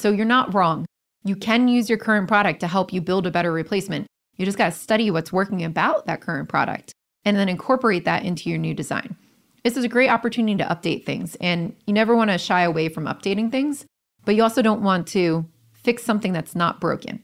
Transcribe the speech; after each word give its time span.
So 0.00 0.10
you're 0.10 0.24
not 0.24 0.54
wrong. 0.54 0.86
You 1.24 1.36
can 1.36 1.68
use 1.68 1.90
your 1.90 1.98
current 1.98 2.26
product 2.26 2.60
to 2.60 2.66
help 2.66 2.90
you 2.90 3.02
build 3.02 3.26
a 3.26 3.30
better 3.30 3.52
replacement. 3.52 4.06
You 4.38 4.46
just 4.46 4.56
got 4.56 4.72
to 4.72 4.78
study 4.78 5.10
what's 5.10 5.30
working 5.30 5.62
about 5.62 6.06
that 6.06 6.22
current 6.22 6.48
product 6.48 6.94
and 7.26 7.36
then 7.36 7.50
incorporate 7.50 8.06
that 8.06 8.24
into 8.24 8.48
your 8.48 8.58
new 8.58 8.72
design. 8.72 9.14
This 9.62 9.76
is 9.76 9.84
a 9.84 9.88
great 9.88 10.08
opportunity 10.08 10.56
to 10.56 10.64
update 10.64 11.04
things, 11.04 11.36
and 11.38 11.76
you 11.86 11.92
never 11.92 12.16
want 12.16 12.30
to 12.30 12.38
shy 12.38 12.62
away 12.62 12.88
from 12.88 13.04
updating 13.04 13.50
things, 13.50 13.84
but 14.24 14.34
you 14.34 14.42
also 14.42 14.62
don't 14.62 14.80
want 14.80 15.06
to 15.08 15.44
fix 15.74 16.02
something 16.02 16.32
that's 16.32 16.56
not 16.56 16.80
broken. 16.80 17.22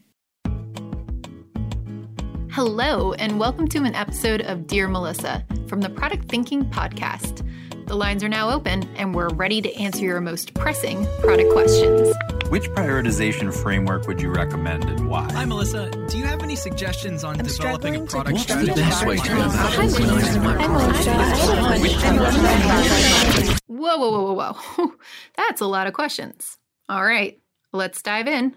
Hello, 2.51 3.15
and 3.15 3.41
welcome 3.41 3.69
to 3.69 3.79
an 3.79 3.95
episode 3.95 4.43
of 4.43 4.67
Dear 4.67 4.87
Melissa 4.87 5.47
from 5.67 5.81
the 5.81 5.89
Product 5.89 6.29
Thinking 6.29 6.67
Podcast. 6.67 7.43
The 7.87 7.97
lines 7.97 8.23
are 8.23 8.29
now 8.29 8.51
open, 8.51 8.83
and 8.97 9.15
we're 9.15 9.31
ready 9.31 9.63
to 9.63 9.75
answer 9.77 10.05
your 10.05 10.21
most 10.21 10.53
pressing 10.53 11.07
product 11.23 11.51
questions. 11.53 12.15
Which 12.49 12.71
prioritization 12.71 13.53
framework 13.53 14.07
would 14.07 14.23
you 14.23 14.31
recommend 14.33 14.85
and 14.85 15.09
why? 15.11 15.29
Hi, 15.33 15.45
Melissa. 15.45 15.91
Do 16.09 16.17
you 16.17 16.25
have 16.27 16.45
any 16.45 16.55
suggestions 16.55 17.25
on 17.25 17.41
I'm 17.41 17.45
developing 17.45 17.97
a 17.97 18.07
struggling 18.07 18.07
to 18.07 18.11
product 18.13 18.33
What's 18.35 18.45
strategy? 18.45 18.71
the 18.71 18.77
best 18.77 19.05
way 19.05 19.17
to 19.17 19.29
go 19.29 19.35
about 19.35 19.75
Whoa, 23.67 23.97
whoa, 23.99 24.11
whoa, 24.11 24.33
whoa, 24.33 24.53
whoa. 24.53 24.93
That's 25.37 25.61
a 25.61 25.67
lot 25.67 25.89
of 25.89 25.93
questions. 25.93 26.57
All 26.89 27.05
right, 27.05 27.37
let's 27.73 28.01
dive 28.01 28.29
in. 28.29 28.55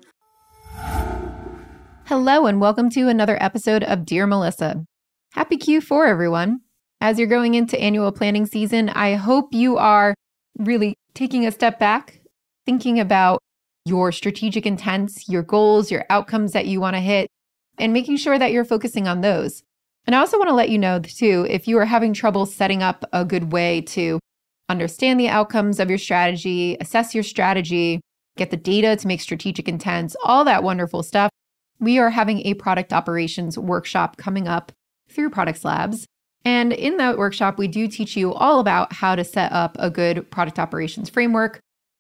Hello, 2.06 2.46
and 2.46 2.62
welcome 2.62 2.92
to 2.92 3.08
another 3.08 3.42
episode 3.42 3.84
of 3.84 4.06
Dear 4.06 4.28
Melissa. 4.28 4.86
Happy 5.34 5.58
Q4, 5.58 6.08
everyone. 6.08 6.60
As 7.02 7.18
you're 7.18 7.28
going 7.28 7.56
into 7.56 7.80
annual 7.80 8.12
planning 8.12 8.46
season, 8.46 8.90
I 8.90 9.16
hope 9.16 9.52
you 9.52 9.78
are 9.78 10.14
really 10.60 10.94
taking 11.16 11.48
a 11.48 11.52
step 11.52 11.80
back, 11.80 12.22
thinking 12.68 13.00
about 13.00 13.40
your 13.86 14.12
strategic 14.12 14.66
intents, 14.66 15.28
your 15.30 15.44
goals, 15.44 15.92
your 15.92 16.06
outcomes 16.10 16.52
that 16.54 16.68
you 16.68 16.80
want 16.80 16.96
to 16.96 17.02
hit, 17.02 17.28
and 17.78 17.94
making 17.94 18.18
sure 18.18 18.38
that 18.38 18.52
you're 18.52 18.66
focusing 18.66 19.08
on 19.08 19.22
those. 19.22 19.64
And 20.06 20.16
I 20.16 20.20
also 20.20 20.38
want 20.38 20.50
to 20.50 20.56
let 20.56 20.70
you 20.70 20.78
know, 20.78 21.00
too, 21.00 21.46
if 21.50 21.68
you 21.68 21.78
are 21.78 21.86
having 21.86 22.14
trouble 22.14 22.46
setting 22.46 22.82
up 22.82 23.06
a 23.14 23.26
good 23.26 23.52
way 23.52 23.82
to 23.82 24.20
understand 24.68 25.20
the 25.20 25.30
outcomes 25.30 25.80
of 25.80 25.90
your 25.90 25.98
strategy, 25.98 26.78
assess 26.80 27.14
your 27.14 27.24
strategy, 27.24 28.02
get 28.38 28.52
the 28.52 28.58
data 28.58 28.96
to 28.96 29.08
make 29.08 29.22
strategic 29.22 29.68
intents, 29.68 30.16
all 30.24 30.46
that 30.46 30.64
wonderful 30.64 31.04
stuff, 31.04 31.30
we 31.80 31.98
are 31.98 32.10
having 32.10 32.46
a 32.46 32.54
product 32.56 32.94
operations 32.94 33.58
workshop 33.58 34.18
coming 34.18 34.48
up 34.48 34.72
through 35.10 35.30
Produx 35.30 35.64
Labs. 35.64 36.06
And 36.46 36.72
in 36.72 36.98
that 36.98 37.18
workshop, 37.18 37.58
we 37.58 37.68
do 37.68 37.88
teach 37.88 38.16
you 38.16 38.34
all 38.34 38.60
about 38.60 38.94
how 38.94 39.16
to 39.16 39.24
set 39.24 39.52
up 39.52 39.76
a 39.80 39.90
good 39.90 40.30
product 40.32 40.60
operations 40.60 41.10
framework 41.10 41.60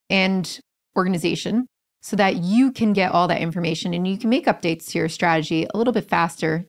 and 0.09 0.59
organization 0.97 1.67
so 2.01 2.15
that 2.15 2.37
you 2.37 2.71
can 2.71 2.93
get 2.93 3.11
all 3.11 3.27
that 3.27 3.41
information 3.41 3.93
and 3.93 4.07
you 4.07 4.17
can 4.17 4.29
make 4.29 4.45
updates 4.45 4.87
to 4.87 4.97
your 4.97 5.09
strategy 5.09 5.67
a 5.73 5.77
little 5.77 5.93
bit 5.93 6.07
faster 6.07 6.65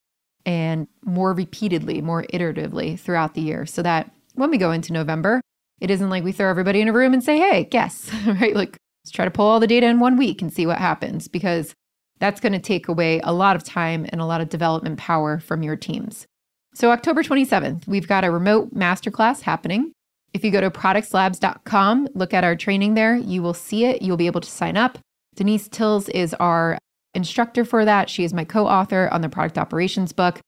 and 0.47 0.89
more 1.05 1.33
repeatedly, 1.33 2.01
more 2.01 2.25
iteratively 2.33 2.99
throughout 2.99 3.35
the 3.35 3.41
year 3.41 3.67
so 3.67 3.83
that 3.83 4.11
when 4.35 4.51
we 4.51 4.59
go 4.59 4.73
into 4.73 4.93
November, 4.93 5.41
it 5.81 5.91
isn't 5.91 6.11
like 6.11 6.25
we 6.25 6.33
throw 6.33 6.51
everybody 6.51 6.81
in 6.81 6.89
a 6.89 6.93
room 6.93 7.13
and 7.13 7.23
say, 7.23 7.39
hey, 7.39 7.65
guess, 7.65 8.11
right? 8.27 8.55
Like, 8.55 8.77
let's 9.05 9.13
try 9.13 9.25
to 9.25 9.31
pull 9.31 9.47
all 9.47 9.61
the 9.61 9.67
data 9.67 9.87
in 9.87 10.01
one 10.01 10.17
week 10.17 10.43
and 10.43 10.53
see 10.53 10.67
what 10.67 10.79
happens 10.79 11.29
because 11.29 11.75
that's 12.19 12.41
going 12.41 12.53
to 12.53 12.59
take 12.59 12.89
away 12.89 13.21
a 13.25 13.33
lot 13.33 13.57
of 13.57 13.65
time 13.65 14.07
and 14.11 14.21
a 14.21 14.27
lot 14.27 14.41
of 14.41 14.49
development 14.49 14.99
power 14.99 15.39
from 15.39 15.63
your 15.63 15.77
teams. 15.77 16.27
So, 16.75 16.91
October 16.91 17.23
27th, 17.23 17.87
we've 17.89 18.07
got 18.07 18.25
a 18.25 18.31
remote 18.31 18.75
masterclass 18.75 19.43
happening. 19.43 19.93
If 20.33 20.45
you 20.45 20.51
go 20.51 20.61
to 20.61 20.71
produxlabs.com, 20.71 22.09
look 22.15 22.33
at 22.33 22.45
our 22.45 22.55
training 22.55 22.95
there, 22.95 23.17
you 23.17 23.43
will 23.43 23.55
see 23.55 23.85
it. 23.85 24.03
You'll 24.03 24.17
be 24.17 24.27
able 24.27 24.41
to 24.41 24.51
sign 24.51 24.77
up. 24.77 24.99
Denise 25.35 25.69
Tilles 25.69 26.09
is 26.11 26.35
our 26.35 26.79
instructor 27.15 27.65
for 27.65 27.85
that. 27.85 28.09
She 28.09 28.25
is 28.25 28.33
my 28.33 28.45
co 28.45 28.67
author 28.67 29.09
on 29.13 29.21
the 29.21 29.29
product 29.29 29.59
operations 29.59 30.13
book. 30.13 30.41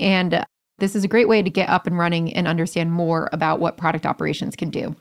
And 0.00 0.44
this 0.78 0.94
is 0.94 1.04
a 1.04 1.08
great 1.08 1.28
way 1.28 1.42
to 1.42 1.50
get 1.50 1.68
up 1.68 1.86
and 1.86 1.98
running 1.98 2.32
and 2.34 2.46
understand 2.46 2.92
more 2.92 3.28
about 3.32 3.60
what 3.60 3.76
product 3.76 4.06
operations 4.06 4.56
can 4.56 4.70
do. 4.70 4.96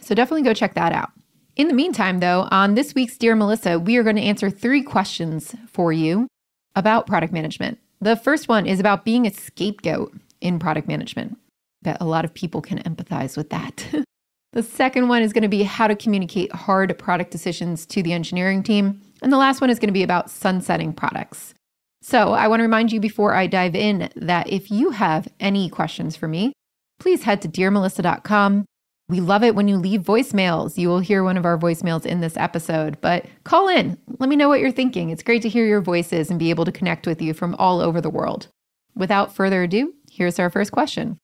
So, 0.00 0.14
definitely 0.14 0.42
go 0.42 0.54
check 0.54 0.74
that 0.74 0.92
out. 0.92 1.10
In 1.56 1.68
the 1.68 1.74
meantime, 1.74 2.20
though, 2.20 2.46
on 2.50 2.74
this 2.74 2.94
week's 2.94 3.18
Dear 3.18 3.34
Melissa, 3.34 3.78
we 3.78 3.96
are 3.96 4.02
going 4.02 4.16
to 4.16 4.22
answer 4.22 4.48
three 4.48 4.82
questions 4.82 5.54
for 5.66 5.92
you 5.92 6.28
about 6.76 7.06
product 7.06 7.32
management. 7.32 7.78
The 8.00 8.16
first 8.16 8.48
one 8.48 8.66
is 8.66 8.78
about 8.78 9.04
being 9.04 9.26
a 9.26 9.32
scapegoat 9.32 10.14
in 10.40 10.60
product 10.60 10.86
management. 10.86 11.36
Bet 11.82 11.98
a 12.00 12.04
lot 12.04 12.24
of 12.24 12.34
people 12.34 12.60
can 12.60 12.78
empathize 12.82 13.36
with 13.36 13.50
that. 13.50 13.86
the 14.52 14.62
second 14.62 15.08
one 15.08 15.22
is 15.22 15.32
going 15.32 15.42
to 15.42 15.48
be 15.48 15.62
how 15.62 15.86
to 15.86 15.96
communicate 15.96 16.52
hard 16.52 16.96
product 16.98 17.30
decisions 17.30 17.86
to 17.86 18.02
the 18.02 18.12
engineering 18.12 18.62
team. 18.62 19.00
And 19.22 19.32
the 19.32 19.36
last 19.36 19.60
one 19.60 19.70
is 19.70 19.78
going 19.78 19.88
to 19.88 19.92
be 19.92 20.02
about 20.02 20.30
sunsetting 20.30 20.92
products. 20.92 21.54
So, 22.00 22.32
I 22.32 22.46
want 22.46 22.60
to 22.60 22.64
remind 22.64 22.92
you 22.92 23.00
before 23.00 23.34
I 23.34 23.48
dive 23.48 23.74
in 23.74 24.08
that 24.14 24.48
if 24.48 24.70
you 24.70 24.90
have 24.90 25.26
any 25.40 25.68
questions 25.68 26.16
for 26.16 26.28
me, 26.28 26.52
please 27.00 27.24
head 27.24 27.42
to 27.42 27.48
dearmelissa.com. 27.48 28.64
We 29.08 29.20
love 29.20 29.42
it 29.42 29.54
when 29.54 29.68
you 29.68 29.78
leave 29.78 30.02
voicemails. 30.02 30.76
You 30.76 30.88
will 30.88 30.98
hear 30.98 31.24
one 31.24 31.38
of 31.38 31.46
our 31.46 31.58
voicemails 31.58 32.04
in 32.04 32.20
this 32.20 32.36
episode, 32.36 33.00
but 33.00 33.24
call 33.44 33.68
in. 33.68 33.96
Let 34.18 34.28
me 34.28 34.36
know 34.36 34.48
what 34.48 34.60
you're 34.60 34.70
thinking. 34.70 35.08
It's 35.10 35.22
great 35.22 35.42
to 35.42 35.48
hear 35.48 35.66
your 35.66 35.80
voices 35.80 36.30
and 36.30 36.38
be 36.38 36.50
able 36.50 36.66
to 36.66 36.72
connect 36.72 37.06
with 37.06 37.22
you 37.22 37.32
from 37.32 37.54
all 37.58 37.80
over 37.80 38.00
the 38.00 38.10
world. 38.10 38.48
Without 38.94 39.34
further 39.34 39.62
ado, 39.62 39.94
here's 40.10 40.38
our 40.38 40.50
first 40.50 40.72
question. 40.72 41.18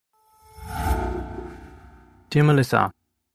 Dear 2.35 2.43
Melissa, 2.43 2.91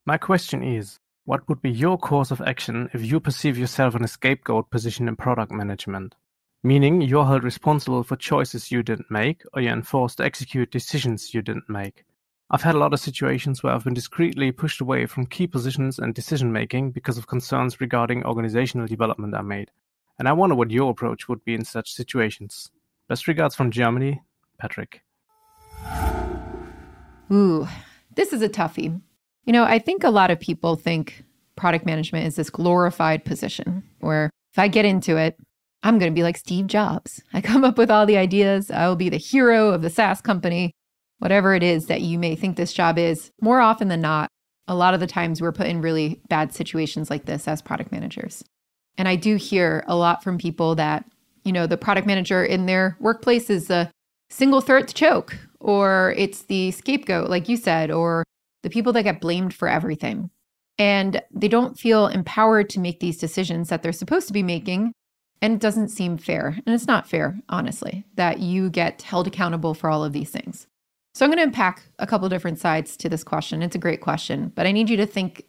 my 0.05 0.17
question 0.17 0.61
is 0.61 0.99
what 1.23 1.47
would 1.47 1.61
be 1.61 1.71
your 1.71 1.97
course 1.97 2.31
of 2.31 2.41
action 2.41 2.89
if 2.91 3.01
you 3.01 3.21
perceive 3.21 3.57
yourself 3.57 3.95
in 3.95 4.03
a 4.03 4.09
scapegoat 4.09 4.69
position 4.71 5.07
in 5.07 5.15
product 5.15 5.53
management? 5.53 6.15
Meaning 6.63 6.99
you're 6.99 7.25
held 7.25 7.45
responsible 7.45 8.03
for 8.03 8.17
choices 8.17 8.73
you 8.73 8.83
didn't 8.83 9.09
make 9.09 9.43
or 9.53 9.61
you're 9.61 9.71
enforced 9.71 10.17
to 10.17 10.25
execute 10.25 10.69
decisions 10.69 11.33
you 11.33 11.41
didn't 11.41 11.69
make. 11.69 12.03
I've 12.51 12.63
had 12.63 12.75
a 12.75 12.77
lot 12.77 12.93
of 12.93 12.99
situations 12.99 13.63
where 13.63 13.71
I've 13.71 13.85
been 13.85 13.93
discreetly 13.93 14.51
pushed 14.51 14.81
away 14.81 15.05
from 15.05 15.27
key 15.27 15.47
positions 15.47 15.97
and 15.97 16.13
decision 16.13 16.51
making 16.51 16.91
because 16.91 17.17
of 17.17 17.27
concerns 17.27 17.79
regarding 17.79 18.25
organizational 18.25 18.88
development 18.88 19.33
I 19.33 19.43
made. 19.43 19.71
And 20.17 20.27
I 20.27 20.33
wonder 20.33 20.55
what 20.55 20.71
your 20.71 20.91
approach 20.91 21.29
would 21.29 21.45
be 21.45 21.53
in 21.53 21.63
such 21.63 21.93
situations. 21.93 22.69
Best 23.07 23.29
regards 23.29 23.55
from 23.55 23.71
Germany, 23.71 24.23
Patrick. 24.59 25.03
Ooh, 27.31 27.65
this 28.15 28.33
is 28.33 28.41
a 28.41 28.49
toughie. 28.49 29.01
You 29.45 29.53
know, 29.53 29.63
I 29.63 29.79
think 29.79 30.03
a 30.03 30.09
lot 30.09 30.31
of 30.31 30.39
people 30.39 30.75
think 30.75 31.23
product 31.55 31.85
management 31.85 32.25
is 32.25 32.35
this 32.35 32.49
glorified 32.49 33.25
position 33.25 33.83
where 33.99 34.29
if 34.53 34.59
I 34.59 34.67
get 34.67 34.85
into 34.85 35.17
it, 35.17 35.37
I'm 35.83 35.97
going 35.99 36.11
to 36.11 36.15
be 36.15 36.23
like 36.23 36.37
Steve 36.37 36.67
Jobs. 36.67 37.21
I 37.33 37.41
come 37.41 37.63
up 37.63 37.77
with 37.77 37.91
all 37.91 38.05
the 38.05 38.17
ideas. 38.17 38.71
I 38.71 38.87
will 38.87 38.95
be 38.95 39.09
the 39.09 39.17
hero 39.17 39.69
of 39.69 39.81
the 39.81 39.89
SaaS 39.89 40.21
company, 40.21 40.71
whatever 41.19 41.53
it 41.53 41.63
is 41.63 41.87
that 41.87 42.01
you 42.01 42.19
may 42.19 42.35
think 42.35 42.55
this 42.57 42.73
job 42.73 42.97
is. 42.97 43.31
More 43.41 43.59
often 43.59 43.87
than 43.87 44.01
not, 44.01 44.29
a 44.67 44.75
lot 44.75 44.93
of 44.93 44.99
the 44.99 45.07
times 45.07 45.41
we're 45.41 45.51
put 45.51 45.67
in 45.67 45.81
really 45.81 46.21
bad 46.29 46.53
situations 46.53 47.09
like 47.09 47.25
this 47.25 47.47
as 47.47 47.61
product 47.61 47.91
managers. 47.91 48.43
And 48.97 49.07
I 49.07 49.15
do 49.15 49.35
hear 49.35 49.83
a 49.87 49.95
lot 49.95 50.23
from 50.23 50.37
people 50.37 50.75
that, 50.75 51.05
you 51.43 51.51
know, 51.51 51.65
the 51.65 51.77
product 51.77 52.05
manager 52.05 52.43
in 52.43 52.65
their 52.65 52.97
workplace 52.99 53.49
is 53.49 53.69
a 53.69 53.89
single 54.29 54.61
throat 54.61 54.87
to 54.89 54.93
choke, 54.93 55.37
or 55.59 56.13
it's 56.17 56.43
the 56.43 56.71
scapegoat, 56.71 57.29
like 57.29 57.49
you 57.49 57.57
said, 57.57 57.91
or 57.91 58.23
the 58.63 58.69
people 58.69 58.93
that 58.93 59.03
get 59.03 59.21
blamed 59.21 59.53
for 59.53 59.67
everything. 59.67 60.29
And 60.77 61.21
they 61.31 61.49
don't 61.49 61.77
feel 61.77 62.07
empowered 62.07 62.69
to 62.71 62.79
make 62.79 62.99
these 62.99 63.17
decisions 63.17 63.69
that 63.69 63.83
they're 63.83 63.91
supposed 63.91 64.27
to 64.27 64.33
be 64.33 64.43
making. 64.43 64.93
And 65.41 65.53
it 65.53 65.61
doesn't 65.61 65.89
seem 65.89 66.17
fair. 66.17 66.59
And 66.65 66.73
it's 66.73 66.87
not 66.87 67.07
fair, 67.07 67.37
honestly, 67.49 68.05
that 68.15 68.39
you 68.39 68.69
get 68.69 69.01
held 69.01 69.27
accountable 69.27 69.73
for 69.73 69.89
all 69.89 70.03
of 70.03 70.13
these 70.13 70.29
things. 70.29 70.67
So 71.13 71.25
I'm 71.25 71.31
going 71.31 71.39
to 71.39 71.43
unpack 71.43 71.83
a 71.97 72.07
couple 72.07 72.29
different 72.29 72.59
sides 72.59 72.95
to 72.97 73.09
this 73.09 73.23
question. 73.23 73.61
It's 73.61 73.75
a 73.75 73.79
great 73.79 74.01
question, 74.01 74.51
but 74.55 74.65
I 74.65 74.71
need 74.71 74.89
you 74.89 74.97
to 74.97 75.05
think 75.05 75.43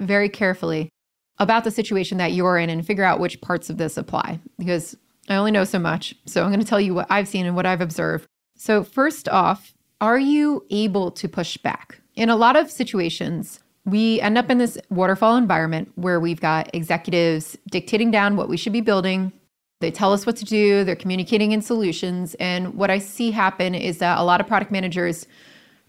very 0.00 0.28
carefully 0.28 0.90
about 1.38 1.64
the 1.64 1.70
situation 1.70 2.18
that 2.18 2.32
you're 2.32 2.58
in 2.58 2.70
and 2.70 2.86
figure 2.86 3.04
out 3.04 3.20
which 3.20 3.40
parts 3.40 3.70
of 3.70 3.78
this 3.78 3.96
apply 3.96 4.40
because 4.58 4.96
I 5.28 5.36
only 5.36 5.50
know 5.50 5.64
so 5.64 5.78
much. 5.78 6.14
So 6.26 6.42
I'm 6.42 6.50
going 6.50 6.60
to 6.60 6.66
tell 6.66 6.80
you 6.80 6.94
what 6.94 7.06
I've 7.10 7.28
seen 7.28 7.46
and 7.46 7.56
what 7.56 7.66
I've 7.66 7.80
observed. 7.80 8.26
So, 8.56 8.84
first 8.84 9.28
off, 9.28 9.74
are 10.00 10.18
you 10.18 10.64
able 10.70 11.10
to 11.12 11.28
push 11.28 11.56
back? 11.56 12.00
In 12.14 12.30
a 12.30 12.36
lot 12.36 12.56
of 12.56 12.70
situations, 12.70 13.60
we 13.84 14.20
end 14.20 14.38
up 14.38 14.50
in 14.50 14.58
this 14.58 14.78
waterfall 14.90 15.36
environment 15.36 15.92
where 15.96 16.20
we've 16.20 16.40
got 16.40 16.74
executives 16.74 17.58
dictating 17.70 18.10
down 18.10 18.36
what 18.36 18.48
we 18.48 18.56
should 18.56 18.72
be 18.72 18.80
building. 18.80 19.32
They 19.80 19.90
tell 19.90 20.12
us 20.12 20.24
what 20.24 20.36
to 20.36 20.44
do, 20.44 20.84
they're 20.84 20.96
communicating 20.96 21.52
in 21.52 21.60
solutions. 21.60 22.34
And 22.34 22.74
what 22.74 22.90
I 22.90 22.98
see 22.98 23.30
happen 23.30 23.74
is 23.74 23.98
that 23.98 24.18
a 24.18 24.22
lot 24.22 24.40
of 24.40 24.46
product 24.46 24.70
managers 24.70 25.26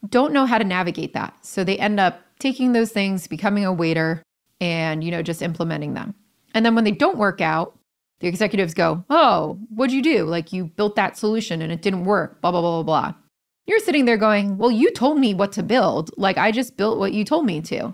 don't 0.10 0.34
know 0.34 0.46
how 0.46 0.58
to 0.58 0.64
navigate 0.64 1.14
that. 1.14 1.34
So 1.46 1.64
they 1.64 1.78
end 1.78 2.00
up 2.00 2.22
taking 2.40 2.74
those 2.74 2.92
things, 2.92 3.28
becoming 3.28 3.64
a 3.64 3.72
waiter, 3.72 4.22
and 4.60 5.04
you 5.04 5.12
know, 5.12 5.22
just 5.22 5.42
implementing 5.42 5.94
them. 5.94 6.14
And 6.54 6.66
then 6.66 6.76
when 6.76 6.84
they 6.84 6.92
don't 6.92 7.18
work 7.18 7.42
out, 7.42 7.75
the 8.20 8.28
executives 8.28 8.74
go, 8.74 9.04
Oh, 9.10 9.60
what'd 9.70 9.94
you 9.94 10.02
do? 10.02 10.26
Like 10.26 10.54
you 10.54 10.66
built 10.66 10.96
that 10.96 11.18
solution 11.18 11.62
and 11.62 11.72
it 11.72 11.82
didn't 11.82 12.06
work, 12.06 12.42
blah, 12.42 12.52
blah, 12.52 12.62
blah, 12.62 12.82
blah, 12.82 12.84
blah. 12.84 13.14
You're 13.68 13.80
sitting 13.80 14.06
there 14.06 14.18
going, 14.18 14.58
Well, 14.58 14.72
you 14.72 14.92
told 14.92 15.20
me 15.20 15.34
what 15.34 15.52
to 15.54 15.64
build. 15.64 16.12
Like 16.18 16.38
I 16.38 16.52
just 16.52 16.78
built 16.78 17.00
what 17.00 17.14
you 17.14 17.26
told 17.26 17.46
me 17.46 17.62
to. 17.62 17.94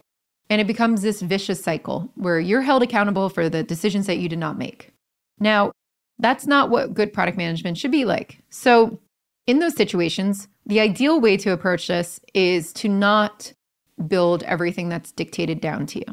And 0.50 0.60
it 0.60 0.68
becomes 0.68 1.02
this 1.02 1.22
vicious 1.22 1.64
cycle 1.64 2.12
where 2.16 2.40
you're 2.40 2.62
held 2.62 2.84
accountable 2.84 3.30
for 3.30 3.50
the 3.50 3.64
decisions 3.64 4.06
that 4.08 4.18
you 4.18 4.28
did 4.28 4.40
not 4.40 4.58
make. 4.58 4.92
Now, 5.40 5.72
that's 6.20 6.46
not 6.46 6.70
what 6.70 6.94
good 6.94 7.14
product 7.14 7.38
management 7.38 7.78
should 7.78 7.92
be 7.92 8.06
like. 8.06 8.40
So, 8.50 9.00
in 9.48 9.60
those 9.60 9.76
situations, 9.76 10.48
the 10.66 10.80
ideal 10.80 11.20
way 11.20 11.36
to 11.38 11.52
approach 11.52 11.88
this 11.88 12.20
is 12.34 12.74
to 12.74 12.90
not 12.90 13.54
build 14.08 14.44
everything 14.44 14.90
that's 14.90 15.12
dictated 15.12 15.62
down 15.62 15.86
to 15.88 16.00
you. 16.00 16.06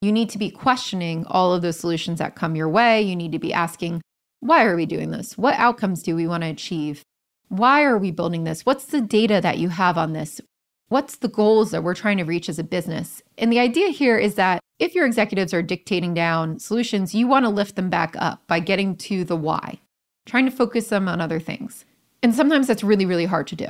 You 0.00 0.12
need 0.12 0.30
to 0.30 0.38
be 0.38 0.50
questioning 0.50 1.26
all 1.26 1.52
of 1.52 1.62
those 1.62 1.78
solutions 1.78 2.18
that 2.18 2.34
come 2.34 2.56
your 2.56 2.68
way. 2.68 3.02
You 3.02 3.14
need 3.14 3.32
to 3.32 3.38
be 3.38 3.52
asking, 3.52 4.00
why 4.40 4.64
are 4.64 4.76
we 4.76 4.86
doing 4.86 5.10
this? 5.10 5.36
What 5.36 5.54
outcomes 5.56 6.02
do 6.02 6.16
we 6.16 6.26
want 6.26 6.42
to 6.42 6.48
achieve? 6.48 7.02
Why 7.48 7.82
are 7.84 7.98
we 7.98 8.10
building 8.10 8.44
this? 8.44 8.64
What's 8.64 8.86
the 8.86 9.00
data 9.00 9.40
that 9.42 9.58
you 9.58 9.68
have 9.68 9.98
on 9.98 10.12
this? 10.14 10.40
What's 10.88 11.16
the 11.16 11.28
goals 11.28 11.70
that 11.70 11.84
we're 11.84 11.94
trying 11.94 12.16
to 12.16 12.24
reach 12.24 12.48
as 12.48 12.58
a 12.58 12.64
business? 12.64 13.22
And 13.36 13.52
the 13.52 13.60
idea 13.60 13.90
here 13.90 14.16
is 14.18 14.36
that 14.36 14.60
if 14.78 14.94
your 14.94 15.04
executives 15.06 15.52
are 15.52 15.62
dictating 15.62 16.14
down 16.14 16.58
solutions, 16.58 17.14
you 17.14 17.26
want 17.26 17.44
to 17.44 17.50
lift 17.50 17.76
them 17.76 17.90
back 17.90 18.16
up 18.18 18.42
by 18.46 18.60
getting 18.60 18.96
to 18.96 19.24
the 19.24 19.36
why, 19.36 19.80
trying 20.24 20.46
to 20.46 20.50
focus 20.50 20.88
them 20.88 21.06
on 21.06 21.20
other 21.20 21.38
things. 21.38 21.84
And 22.22 22.34
sometimes 22.34 22.66
that's 22.66 22.82
really, 22.82 23.06
really 23.06 23.26
hard 23.26 23.46
to 23.48 23.56
do. 23.56 23.66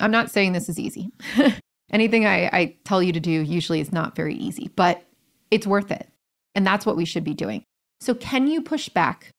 I'm 0.00 0.10
not 0.10 0.30
saying 0.30 0.52
this 0.52 0.68
is 0.68 0.78
easy. 0.78 1.10
Anything 1.90 2.26
I, 2.26 2.46
I 2.46 2.76
tell 2.84 3.02
you 3.02 3.12
to 3.12 3.20
do 3.20 3.30
usually 3.30 3.80
is 3.80 3.92
not 3.92 4.16
very 4.16 4.34
easy, 4.34 4.70
but 4.74 5.05
it's 5.50 5.66
worth 5.66 5.90
it. 5.90 6.08
And 6.54 6.66
that's 6.66 6.86
what 6.86 6.96
we 6.96 7.04
should 7.04 7.24
be 7.24 7.34
doing. 7.34 7.64
So, 8.00 8.14
can 8.14 8.46
you 8.46 8.62
push 8.62 8.88
back 8.88 9.30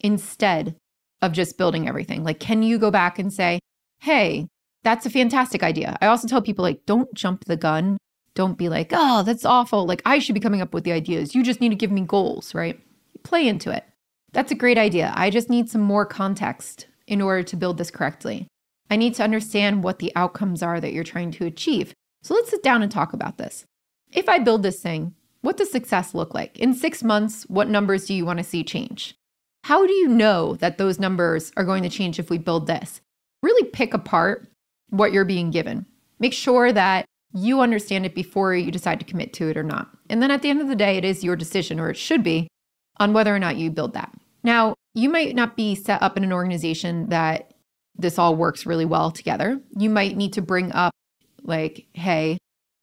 instead 0.00 0.76
of 1.22 1.32
just 1.32 1.58
building 1.58 1.88
everything? 1.88 2.24
Like, 2.24 2.40
can 2.40 2.62
you 2.62 2.78
go 2.78 2.90
back 2.90 3.18
and 3.18 3.32
say, 3.32 3.60
hey, 4.00 4.46
that's 4.84 5.06
a 5.06 5.10
fantastic 5.10 5.62
idea? 5.62 5.96
I 6.00 6.06
also 6.06 6.28
tell 6.28 6.42
people, 6.42 6.62
like, 6.62 6.84
don't 6.86 7.12
jump 7.14 7.44
the 7.44 7.56
gun. 7.56 7.98
Don't 8.34 8.58
be 8.58 8.68
like, 8.68 8.90
oh, 8.92 9.22
that's 9.22 9.46
awful. 9.46 9.86
Like, 9.86 10.02
I 10.04 10.18
should 10.18 10.34
be 10.34 10.40
coming 10.40 10.60
up 10.60 10.74
with 10.74 10.84
the 10.84 10.92
ideas. 10.92 11.34
You 11.34 11.42
just 11.42 11.60
need 11.60 11.70
to 11.70 11.74
give 11.74 11.90
me 11.90 12.02
goals, 12.02 12.54
right? 12.54 12.78
Play 13.22 13.48
into 13.48 13.70
it. 13.70 13.84
That's 14.32 14.52
a 14.52 14.56
great 14.56 14.76
idea. 14.76 15.12
I 15.16 15.30
just 15.30 15.48
need 15.48 15.70
some 15.70 15.80
more 15.80 16.04
context 16.04 16.86
in 17.06 17.22
order 17.22 17.42
to 17.44 17.56
build 17.56 17.78
this 17.78 17.90
correctly. 17.90 18.48
I 18.90 18.96
need 18.96 19.14
to 19.14 19.24
understand 19.24 19.82
what 19.82 19.98
the 19.98 20.12
outcomes 20.14 20.62
are 20.62 20.80
that 20.80 20.92
you're 20.92 21.04
trying 21.04 21.32
to 21.32 21.46
achieve. 21.46 21.92
So 22.22 22.34
let's 22.34 22.50
sit 22.50 22.62
down 22.62 22.82
and 22.82 22.92
talk 22.92 23.12
about 23.12 23.38
this. 23.38 23.64
If 24.12 24.28
I 24.28 24.38
build 24.38 24.62
this 24.62 24.80
thing, 24.80 25.14
what 25.46 25.56
does 25.56 25.70
success 25.70 26.12
look 26.12 26.34
like? 26.34 26.58
In 26.58 26.74
six 26.74 27.04
months, 27.04 27.44
what 27.44 27.68
numbers 27.68 28.06
do 28.06 28.14
you 28.14 28.26
want 28.26 28.40
to 28.40 28.44
see 28.44 28.64
change? 28.64 29.14
How 29.62 29.86
do 29.86 29.92
you 29.92 30.08
know 30.08 30.56
that 30.56 30.76
those 30.76 30.98
numbers 30.98 31.52
are 31.56 31.62
going 31.62 31.84
to 31.84 31.88
change 31.88 32.18
if 32.18 32.30
we 32.30 32.36
build 32.36 32.66
this? 32.66 33.00
Really 33.44 33.70
pick 33.70 33.94
apart 33.94 34.48
what 34.88 35.12
you're 35.12 35.24
being 35.24 35.52
given. 35.52 35.86
Make 36.18 36.32
sure 36.32 36.72
that 36.72 37.04
you 37.32 37.60
understand 37.60 38.04
it 38.04 38.12
before 38.12 38.56
you 38.56 38.72
decide 38.72 38.98
to 38.98 39.06
commit 39.06 39.32
to 39.34 39.48
it 39.48 39.56
or 39.56 39.62
not. 39.62 39.88
And 40.10 40.20
then 40.20 40.32
at 40.32 40.42
the 40.42 40.50
end 40.50 40.60
of 40.60 40.66
the 40.66 40.74
day, 40.74 40.96
it 40.96 41.04
is 41.04 41.22
your 41.22 41.36
decision, 41.36 41.78
or 41.78 41.90
it 41.90 41.96
should 41.96 42.24
be, 42.24 42.48
on 42.98 43.12
whether 43.12 43.32
or 43.32 43.38
not 43.38 43.56
you 43.56 43.70
build 43.70 43.94
that. 43.94 44.12
Now, 44.42 44.74
you 44.94 45.08
might 45.08 45.36
not 45.36 45.56
be 45.56 45.76
set 45.76 46.02
up 46.02 46.16
in 46.16 46.24
an 46.24 46.32
organization 46.32 47.10
that 47.10 47.52
this 47.94 48.18
all 48.18 48.34
works 48.34 48.66
really 48.66 48.84
well 48.84 49.12
together. 49.12 49.60
You 49.78 49.90
might 49.90 50.16
need 50.16 50.32
to 50.32 50.42
bring 50.42 50.72
up, 50.72 50.92
like, 51.44 51.86
hey, 51.92 52.38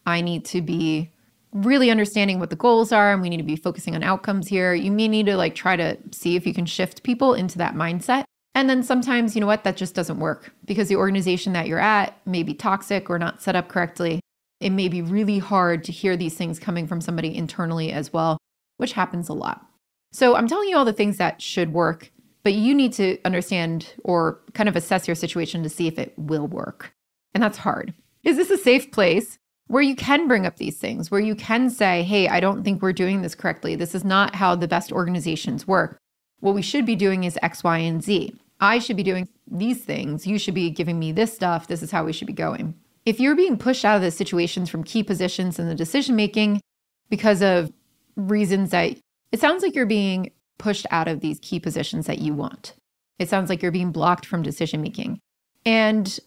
I 0.05 0.21
need 0.21 0.45
to 0.45 0.61
be 0.61 1.09
really 1.53 1.91
understanding 1.91 2.39
what 2.39 2.49
the 2.49 2.55
goals 2.55 2.91
are 2.91 3.13
and 3.13 3.21
we 3.21 3.29
need 3.29 3.37
to 3.37 3.43
be 3.43 3.55
focusing 3.55 3.95
on 3.95 4.03
outcomes 4.03 4.47
here. 4.47 4.73
You 4.73 4.91
may 4.91 5.07
need 5.07 5.27
to 5.27 5.37
like 5.37 5.55
try 5.55 5.75
to 5.75 5.97
see 6.11 6.35
if 6.35 6.45
you 6.47 6.53
can 6.53 6.65
shift 6.65 7.03
people 7.03 7.33
into 7.33 7.57
that 7.59 7.75
mindset. 7.75 8.25
And 8.55 8.69
then 8.69 8.83
sometimes, 8.83 9.35
you 9.35 9.41
know 9.41 9.47
what, 9.47 9.63
that 9.63 9.77
just 9.77 9.95
doesn't 9.95 10.19
work 10.19 10.53
because 10.65 10.87
the 10.87 10.95
organization 10.95 11.53
that 11.53 11.67
you're 11.67 11.79
at 11.79 12.19
may 12.27 12.43
be 12.43 12.53
toxic 12.53 13.09
or 13.09 13.17
not 13.17 13.41
set 13.41 13.55
up 13.55 13.67
correctly. 13.67 14.19
It 14.59 14.69
may 14.69 14.87
be 14.87 15.01
really 15.01 15.39
hard 15.39 15.83
to 15.85 15.91
hear 15.91 16.15
these 16.15 16.35
things 16.35 16.59
coming 16.59 16.87
from 16.87 17.01
somebody 17.01 17.35
internally 17.35 17.91
as 17.91 18.13
well, 18.13 18.37
which 18.77 18.93
happens 18.93 19.27
a 19.27 19.33
lot. 19.33 19.65
So 20.11 20.35
I'm 20.35 20.47
telling 20.47 20.69
you 20.69 20.77
all 20.77 20.85
the 20.85 20.93
things 20.93 21.17
that 21.17 21.41
should 21.41 21.73
work, 21.73 22.11
but 22.43 22.53
you 22.53 22.75
need 22.75 22.93
to 22.93 23.17
understand 23.25 23.93
or 24.03 24.39
kind 24.53 24.69
of 24.69 24.75
assess 24.75 25.07
your 25.07 25.15
situation 25.15 25.63
to 25.63 25.69
see 25.69 25.87
if 25.87 25.97
it 25.97 26.13
will 26.17 26.47
work. 26.47 26.93
And 27.33 27.41
that's 27.41 27.57
hard. 27.57 27.93
Is 28.23 28.37
this 28.37 28.51
a 28.51 28.57
safe 28.57 28.91
place? 28.91 29.39
Where 29.67 29.81
you 29.81 29.95
can 29.95 30.27
bring 30.27 30.45
up 30.45 30.57
these 30.57 30.77
things, 30.77 31.09
where 31.09 31.21
you 31.21 31.35
can 31.35 31.69
say, 31.69 32.03
hey, 32.03 32.27
I 32.27 32.39
don't 32.39 32.63
think 32.63 32.81
we're 32.81 32.93
doing 32.93 33.21
this 33.21 33.35
correctly. 33.35 33.75
This 33.75 33.95
is 33.95 34.03
not 34.03 34.35
how 34.35 34.55
the 34.55 34.67
best 34.67 34.91
organizations 34.91 35.67
work. 35.67 35.97
What 36.41 36.55
we 36.55 36.61
should 36.61 36.85
be 36.85 36.95
doing 36.95 37.23
is 37.23 37.39
X, 37.41 37.63
Y, 37.63 37.77
and 37.77 38.03
Z. 38.03 38.35
I 38.59 38.79
should 38.79 38.97
be 38.97 39.03
doing 39.03 39.27
these 39.49 39.83
things. 39.83 40.27
You 40.27 40.37
should 40.37 40.53
be 40.53 40.69
giving 40.69 40.99
me 40.99 41.11
this 41.11 41.33
stuff. 41.33 41.67
This 41.67 41.81
is 41.81 41.91
how 41.91 42.05
we 42.05 42.13
should 42.13 42.27
be 42.27 42.33
going. 42.33 42.75
If 43.05 43.19
you're 43.19 43.35
being 43.35 43.57
pushed 43.57 43.83
out 43.83 43.97
of 43.97 44.01
the 44.01 44.11
situations 44.11 44.69
from 44.69 44.83
key 44.83 45.03
positions 45.03 45.59
in 45.59 45.67
the 45.67 45.75
decision 45.75 46.15
making 46.15 46.61
because 47.09 47.41
of 47.41 47.71
reasons 48.15 48.69
that 48.71 48.97
it 49.31 49.39
sounds 49.39 49.63
like 49.63 49.75
you're 49.75 49.85
being 49.85 50.31
pushed 50.57 50.85
out 50.91 51.07
of 51.07 51.19
these 51.19 51.39
key 51.39 51.59
positions 51.59 52.05
that 52.05 52.19
you 52.19 52.33
want, 52.33 52.73
it 53.19 53.27
sounds 53.29 53.49
like 53.49 53.61
you're 53.61 53.71
being 53.71 53.91
blocked 53.91 54.25
from 54.25 54.41
decision 54.41 54.81
making. 54.81 55.19
And 55.65 56.19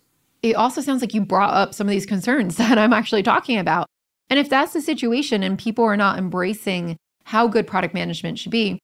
it 0.51 0.57
also 0.57 0.81
sounds 0.81 1.01
like 1.01 1.15
you 1.15 1.21
brought 1.21 1.55
up 1.55 1.75
some 1.75 1.87
of 1.87 1.91
these 1.91 2.07
concerns 2.07 2.57
that 2.59 2.79
I'm 2.79 2.93
actually 2.93 3.23
talking 3.23 3.59
about. 3.59 3.87
And 4.29 4.39
if 4.39 4.49
that's 4.49 4.73
the 4.73 4.81
situation 4.81 5.43
and 5.43 5.59
people 5.59 5.85
are 5.85 5.97
not 5.97 6.19
embracing 6.19 6.97
how 7.25 7.47
good 7.49 7.67
product 7.67 7.95
management 7.95 8.39
should 8.39 8.53
be, 8.53 8.79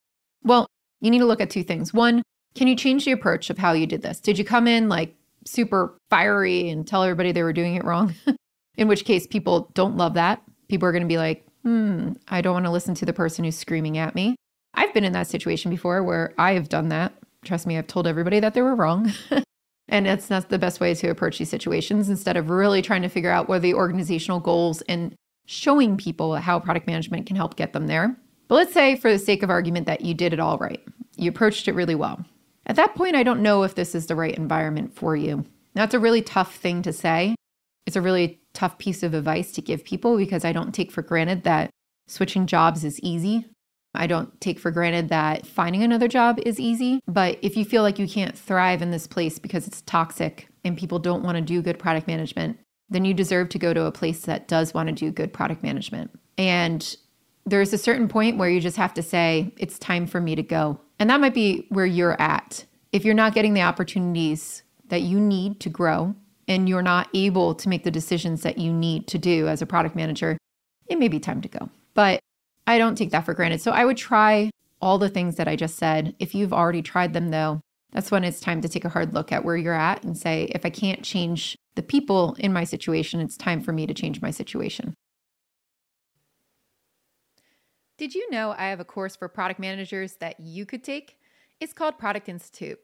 well, 0.45 0.67
you 1.01 1.11
need 1.11 1.19
to 1.19 1.27
look 1.27 1.41
at 1.41 1.51
two 1.51 1.65
things. 1.65 1.93
One, 1.93 2.23
can 2.55 2.69
you 2.69 2.77
change 2.77 3.05
the 3.05 3.13
approach 3.13 3.51
of 3.51 3.59
how 3.59 3.73
you 3.73 3.87
did 3.87 4.03
this? 4.03 4.21
Did 4.21 4.39
you 4.39 4.45
come 4.45 4.69
in 4.69 4.89
like 4.89 5.15
super 5.45 5.97
fiery 6.11 6.69
and 6.69 6.87
tell 6.87 7.03
everybody 7.03 7.33
they 7.33 7.43
were 7.43 7.53
doing 7.53 7.75
it 7.75 7.85
wrong? 7.85 8.15
in 8.77 8.89
which 8.89 9.05
case, 9.05 9.27
people 9.27 9.71
don't 9.75 9.97
love 9.97 10.15
that. 10.15 10.43
People 10.69 10.89
are 10.89 10.93
going 10.93 11.03
to 11.03 11.09
be 11.09 11.19
like, 11.19 11.45
hmm, 11.63 12.13
I 12.29 12.41
don't 12.41 12.55
want 12.55 12.67
to 12.67 12.71
listen 12.71 12.95
to 12.97 13.07
the 13.07 13.13
person 13.13 13.45
who's 13.45 13.57
screaming 13.57 13.99
at 13.99 14.15
me. 14.15 14.37
I've 14.75 14.95
been 14.95 15.05
in 15.05 15.13
that 15.13 15.27
situation 15.27 15.71
before 15.71 16.03
where 16.03 16.35
I 16.39 16.53
have 16.53 16.69
done 16.69 16.89
that. 16.89 17.13
Trust 17.45 17.67
me, 17.67 17.77
I've 17.77 17.87
told 17.87 18.07
everybody 18.07 18.41
that 18.41 18.55
they 18.55 18.63
were 18.63 18.75
wrong. 18.75 19.13
And 19.89 20.07
it's 20.07 20.31
not 20.31 20.49
the 20.49 20.59
best 20.59 20.81
way 20.81 20.95
to 20.95 21.09
approach 21.09 21.39
these 21.39 21.51
situations 21.51 22.09
instead 22.09 22.37
of 22.37 22.51
really 22.51 22.83
trying 22.83 23.03
to 23.03 23.09
figure 23.09 23.31
out 23.31 23.49
what 23.49 23.57
are 23.57 23.61
the 23.61 23.75
organizational 23.75 24.41
goals 24.41 24.81
and 24.83 25.15
showing 25.47 25.97
people 25.97 26.37
how 26.37 26.61
product 26.61 26.87
management 26.87 27.27
can 27.27 27.37
help 27.37 27.57
get 27.57 27.73
them 27.73 27.89
there. 27.89 28.17
But 28.49 28.55
let's 28.57 28.73
say, 28.73 28.97
for 28.97 29.11
the 29.11 29.19
sake 29.19 29.43
of 29.43 29.51
argument, 29.51 29.87
that 29.87 30.03
you 30.03 30.15
did 30.15 30.33
it 30.33 30.41
all 30.41 30.59
right. 30.59 30.83
You 31.17 31.31
approached 31.31 31.69
it 31.69 31.75
really 31.75 31.95
well. 31.95 32.25
At 32.67 32.77
that 32.77 32.95
point, 32.95 33.17
I 33.17 33.23
don't 33.23 33.43
know 33.43 33.65
if 33.65 33.75
this 33.75 33.95
is 33.95 34.07
the 34.07 34.17
right 34.17 34.35
environment 34.35 34.95
for 34.95 35.17
you. 35.17 35.45
That's 35.75 35.95
a 35.95 35.99
really 35.99 36.23
tough 36.23 36.55
thing 36.57 36.83
to 36.83 36.93
say. 36.93 37.35
It's 37.87 37.97
a 37.97 38.03
really 38.03 38.41
tough 38.55 38.79
piece 38.79 39.03
of 39.03 39.15
advice 39.15 39.53
to 39.53 39.63
give 39.63 39.85
people 39.85 40.17
because 40.17 40.45
I 40.45 40.53
don't 40.53 40.73
take 40.73 40.93
for 40.93 41.03
granted 41.03 41.43
that 41.43 41.71
switching 42.07 42.47
jobs 42.47 42.85
is 42.85 43.01
easy. 43.01 43.47
I 43.95 44.07
don't 44.07 44.41
take 44.41 44.59
for 44.59 44.71
granted 44.71 45.09
that 45.11 45.47
finding 45.47 45.83
another 45.83 46.09
job 46.09 46.39
is 46.45 46.59
easy, 46.59 47.01
but 47.07 47.39
if 47.43 47.57
you 47.57 47.65
feel 47.65 47.83
like 47.83 47.99
you 47.99 48.09
can't 48.09 48.37
thrive 48.37 48.83
in 48.83 48.91
this 48.91 49.07
place 49.07 49.39
because 49.39 49.67
it's 49.67 49.83
toxic 49.83 50.49
and 50.65 50.79
people 50.79 50.99
don't 50.99 51.23
want 51.23 51.37
to 51.37 51.43
do 51.43 51.61
good 51.61 51.79
product 51.79 52.07
management, 52.07 52.59
then 52.89 53.05
you 53.05 53.15
deserve 53.15 53.49
to 53.51 53.59
go 53.59 53.75
to 53.75 53.85
a 53.85 53.93
place 53.93 54.21
that 54.23 54.49
does 54.49 54.73
want 54.75 54.89
to 54.89 54.95
do 54.95 55.11
good 55.11 55.33
product 55.33 55.63
management. 55.63 56.11
And 56.39 56.97
there's 57.45 57.73
a 57.73 57.79
certain 57.79 58.09
point 58.09 58.39
where 58.39 58.49
you 58.49 58.61
just 58.61 58.77
have 58.77 58.95
to 58.95 59.03
say, 59.03 59.53
it's 59.57 59.79
time 59.79 60.07
for 60.07 60.21
me 60.21 60.35
to 60.37 60.43
go. 60.43 60.81
And 60.99 61.11
that 61.11 61.21
might 61.21 61.35
be 61.35 61.67
where 61.69 61.87
you're 61.87 62.21
at. 62.21 62.65
If 62.93 63.05
you're 63.05 63.15
not 63.15 63.35
getting 63.35 63.55
the 63.55 63.63
opportunities 63.63 64.63
that 64.89 65.03
you 65.03 65.19
need 65.19 65.61
to 65.61 65.69
grow 65.69 66.15
and 66.47 66.69
you're 66.69 66.83
not 66.83 67.09
able 67.15 67.55
to 67.55 67.69
make 67.69 67.85
the 67.85 67.91
decisions 67.91 68.43
that 68.43 68.59
you 68.59 68.73
need 68.73 69.09
to 69.09 69.19
do 69.19 69.49
as 69.49 69.63
a 69.63 69.67
product 69.67 69.97
manager, 69.97 70.39
it 70.87 70.99
may 70.99 71.09
be 71.09 71.19
time 71.19 71.41
to 71.41 71.49
go. 71.49 71.69
But 71.95 72.21
I 72.67 72.79
don't 72.79 72.97
take 72.97 73.11
that 73.11 73.25
for 73.25 73.35
granted. 73.35 73.61
So 73.61 73.73
I 73.73 73.85
would 73.85 73.97
try 73.97 74.51
all 74.81 74.99
the 74.99 75.09
things 75.09 75.37
that 75.37 75.49
I 75.49 75.57
just 75.57 75.77
said. 75.77 76.15
If 76.19 76.35
you've 76.35 76.53
already 76.53 76.83
tried 76.83 77.13
them, 77.13 77.31
though, 77.31 77.61
that's 77.93 78.11
when 78.11 78.25
it's 78.25 78.41
time 78.41 78.61
to 78.63 78.69
take 78.69 78.85
a 78.85 78.89
hard 78.89 79.15
look 79.15 79.33
at 79.33 79.45
where 79.45 79.57
you're 79.57 79.75
at 79.75 80.03
and 80.03 80.17
say, 80.17 80.45
if 80.55 80.65
I 80.65 80.71
can't 80.71 81.03
change 81.03 81.57
the 81.75 81.83
people 81.83 82.37
in 82.39 82.53
my 82.53 82.65
situation, 82.65 83.21
it's 83.21 83.37
time 83.37 83.61
for 83.61 83.73
me 83.73 83.87
to 83.87 83.95
change 83.95 84.21
my 84.21 84.31
situation. 84.31 84.95
Did 87.99 88.15
you 88.15 88.29
know 88.31 88.55
I 88.57 88.69
have 88.69 88.81
a 88.81 88.85
course 88.85 89.15
for 89.15 89.29
product 89.29 89.61
managers 89.61 90.15
that 90.17 90.41
you 90.41 90.67
could 90.67 90.83
take? 90.83 91.19
It's 91.61 91.73
called 91.73 91.99
Product 91.99 92.29
Institute. 92.29 92.81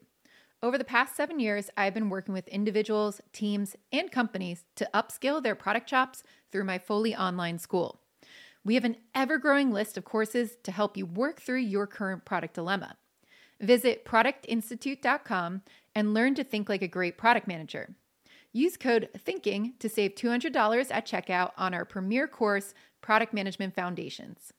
Over 0.61 0.77
the 0.77 0.83
past 0.83 1.15
seven 1.15 1.39
years, 1.39 1.69
I've 1.75 1.93
been 1.93 2.09
working 2.09 2.33
with 2.33 2.47
individuals, 2.47 3.19
teams, 3.33 3.75
and 3.91 4.11
companies 4.11 4.65
to 4.75 4.89
upskill 4.93 5.41
their 5.41 5.55
product 5.55 5.89
chops 5.89 6.21
through 6.51 6.65
my 6.65 6.77
fully 6.77 7.15
online 7.15 7.59
school. 7.59 8.01
We 8.63 8.75
have 8.75 8.85
an 8.85 8.97
ever 9.15 9.37
growing 9.37 9.71
list 9.71 9.97
of 9.97 10.05
courses 10.05 10.57
to 10.63 10.71
help 10.71 10.97
you 10.97 11.05
work 11.05 11.41
through 11.41 11.59
your 11.59 11.87
current 11.87 12.25
product 12.25 12.55
dilemma. 12.55 12.97
Visit 13.61 14.05
productinstitute.com 14.05 15.61
and 15.95 16.13
learn 16.13 16.35
to 16.35 16.43
think 16.43 16.69
like 16.69 16.81
a 16.81 16.87
great 16.87 17.17
product 17.17 17.47
manager. 17.47 17.95
Use 18.51 18.77
code 18.77 19.09
THINKING 19.17 19.73
to 19.79 19.89
save 19.89 20.15
$200 20.15 20.87
at 20.91 21.05
checkout 21.05 21.51
on 21.57 21.73
our 21.73 21.85
premier 21.85 22.27
course, 22.27 22.73
Product 23.01 23.33
Management 23.33 23.75
Foundations. 23.75 24.51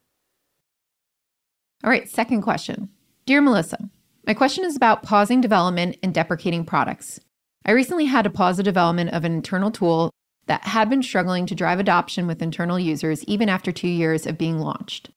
All 1.83 1.90
right, 1.90 2.09
second 2.09 2.42
question. 2.42 2.90
Dear 3.26 3.40
Melissa, 3.40 3.90
my 4.26 4.35
question 4.35 4.64
is 4.64 4.76
about 4.76 5.02
pausing 5.02 5.40
development 5.40 5.97
and 6.02 6.14
deprecating 6.14 6.64
products. 6.64 7.21
I 7.64 7.73
recently 7.73 8.07
had 8.07 8.23
to 8.23 8.30
pause 8.30 8.59
the 8.59 8.62
development 8.62 9.11
of 9.11 9.25
an 9.25 9.33
internal 9.33 9.71
tool 9.71 10.11
that 10.47 10.64
had 10.64 10.90
been 10.90 11.02
struggling 11.02 11.47
to 11.47 11.54
drive 11.54 11.78
adoption 11.78 12.26
with 12.26 12.42
internal 12.42 12.78
users 12.78 13.25
even 13.25 13.49
after 13.49 13.73
two 13.73 13.88
years 13.88 14.26
of 14.26 14.38
being 14.38 14.59
launched. 14.59 15.11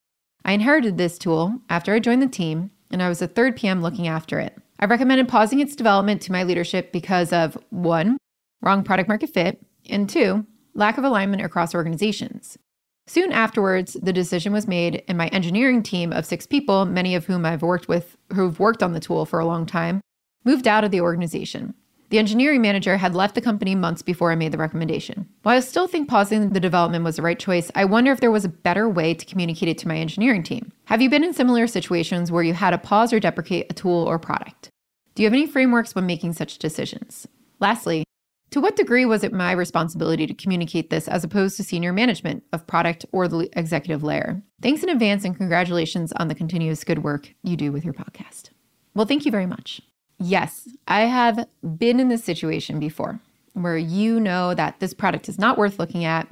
I 0.44 0.52
inherited 0.52 0.98
this 0.98 1.18
tool 1.18 1.60
after 1.68 1.94
I 1.94 1.98
joined 1.98 2.22
the 2.22 2.28
team, 2.28 2.70
and 2.90 3.02
I 3.02 3.08
was 3.08 3.20
the 3.20 3.28
third 3.28 3.56
PM 3.56 3.82
looking 3.82 4.06
after 4.06 4.38
it. 4.38 4.56
I 4.78 4.86
recommended 4.86 5.28
pausing 5.28 5.60
its 5.60 5.74
development 5.74 6.20
to 6.22 6.32
my 6.32 6.42
leadership 6.42 6.92
because 6.92 7.32
of 7.32 7.56
one, 7.70 8.18
wrong 8.60 8.84
product 8.84 9.08
market 9.08 9.30
fit, 9.30 9.64
and 9.88 10.08
two, 10.08 10.46
lack 10.74 10.98
of 10.98 11.04
alignment 11.04 11.42
across 11.42 11.74
organizations. 11.74 12.58
Soon 13.06 13.32
afterwards, 13.32 13.96
the 14.02 14.12
decision 14.12 14.52
was 14.52 14.66
made, 14.66 15.02
and 15.08 15.18
my 15.18 15.28
engineering 15.28 15.82
team 15.82 16.12
of 16.12 16.24
six 16.24 16.46
people, 16.46 16.84
many 16.84 17.14
of 17.14 17.26
whom 17.26 17.44
I've 17.44 17.62
worked 17.62 17.86
with 17.86 18.16
who've 18.32 18.58
worked 18.58 18.82
on 18.82 18.92
the 18.92 19.00
tool 19.00 19.26
for 19.26 19.38
a 19.38 19.46
long 19.46 19.66
time, 19.66 20.00
moved 20.44 20.66
out 20.66 20.84
of 20.84 20.90
the 20.90 21.00
organization. 21.00 21.74
The 22.14 22.20
engineering 22.20 22.62
manager 22.62 22.96
had 22.96 23.16
left 23.16 23.34
the 23.34 23.40
company 23.40 23.74
months 23.74 24.00
before 24.00 24.30
I 24.30 24.36
made 24.36 24.52
the 24.52 24.58
recommendation. 24.58 25.28
While 25.42 25.56
I 25.56 25.58
still 25.58 25.88
think 25.88 26.08
pausing 26.08 26.50
the 26.50 26.60
development 26.60 27.02
was 27.02 27.16
the 27.16 27.22
right 27.22 27.36
choice, 27.36 27.72
I 27.74 27.84
wonder 27.86 28.12
if 28.12 28.20
there 28.20 28.30
was 28.30 28.44
a 28.44 28.48
better 28.48 28.88
way 28.88 29.14
to 29.14 29.26
communicate 29.26 29.68
it 29.68 29.78
to 29.78 29.88
my 29.88 29.96
engineering 29.96 30.44
team. 30.44 30.70
Have 30.84 31.02
you 31.02 31.10
been 31.10 31.24
in 31.24 31.34
similar 31.34 31.66
situations 31.66 32.30
where 32.30 32.44
you 32.44 32.54
had 32.54 32.70
to 32.70 32.78
pause 32.78 33.12
or 33.12 33.18
deprecate 33.18 33.66
a 33.68 33.74
tool 33.74 34.04
or 34.04 34.20
product? 34.20 34.68
Do 35.16 35.24
you 35.24 35.26
have 35.26 35.32
any 35.32 35.48
frameworks 35.48 35.96
when 35.96 36.06
making 36.06 36.34
such 36.34 36.60
decisions? 36.60 37.26
Lastly, 37.58 38.04
to 38.50 38.60
what 38.60 38.76
degree 38.76 39.04
was 39.04 39.24
it 39.24 39.32
my 39.32 39.50
responsibility 39.50 40.28
to 40.28 40.34
communicate 40.34 40.90
this 40.90 41.08
as 41.08 41.24
opposed 41.24 41.56
to 41.56 41.64
senior 41.64 41.92
management 41.92 42.44
of 42.52 42.64
product 42.68 43.04
or 43.10 43.26
the 43.26 43.48
executive 43.58 44.04
layer? 44.04 44.40
Thanks 44.62 44.84
in 44.84 44.88
advance 44.88 45.24
and 45.24 45.36
congratulations 45.36 46.12
on 46.12 46.28
the 46.28 46.36
continuous 46.36 46.84
good 46.84 47.02
work 47.02 47.34
you 47.42 47.56
do 47.56 47.72
with 47.72 47.84
your 47.84 47.92
podcast. 47.92 48.50
Well, 48.94 49.04
thank 49.04 49.24
you 49.24 49.32
very 49.32 49.46
much. 49.46 49.80
Yes, 50.24 50.68
I 50.88 51.02
have 51.02 51.46
been 51.76 52.00
in 52.00 52.08
this 52.08 52.24
situation 52.24 52.80
before 52.80 53.20
where 53.52 53.76
you 53.76 54.18
know 54.18 54.54
that 54.54 54.80
this 54.80 54.94
product 54.94 55.28
is 55.28 55.38
not 55.38 55.58
worth 55.58 55.78
looking 55.78 56.04
at 56.04 56.26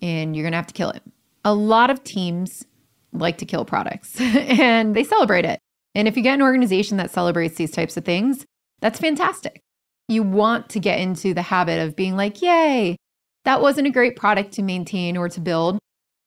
and 0.00 0.34
you're 0.34 0.44
going 0.44 0.52
to 0.52 0.56
have 0.56 0.66
to 0.68 0.74
kill 0.74 0.90
it. 0.90 1.02
A 1.44 1.54
lot 1.54 1.90
of 1.90 2.02
teams 2.04 2.64
like 3.12 3.38
to 3.38 3.44
kill 3.44 3.64
products 3.64 4.18
and 4.20 4.94
they 4.94 5.04
celebrate 5.04 5.44
it. 5.44 5.58
And 5.94 6.08
if 6.08 6.16
you 6.16 6.22
get 6.22 6.34
an 6.34 6.42
organization 6.42 6.96
that 6.96 7.10
celebrates 7.10 7.56
these 7.56 7.70
types 7.70 7.96
of 7.96 8.04
things, 8.04 8.46
that's 8.80 8.98
fantastic 8.98 9.60
you 10.08 10.22
want 10.22 10.68
to 10.70 10.80
get 10.80 11.00
into 11.00 11.34
the 11.34 11.42
habit 11.42 11.80
of 11.80 11.96
being 11.96 12.16
like, 12.16 12.42
yay, 12.42 12.96
that 13.44 13.60
wasn't 13.60 13.86
a 13.86 13.90
great 13.90 14.16
product 14.16 14.52
to 14.52 14.62
maintain 14.62 15.16
or 15.16 15.28
to 15.28 15.40
build, 15.40 15.78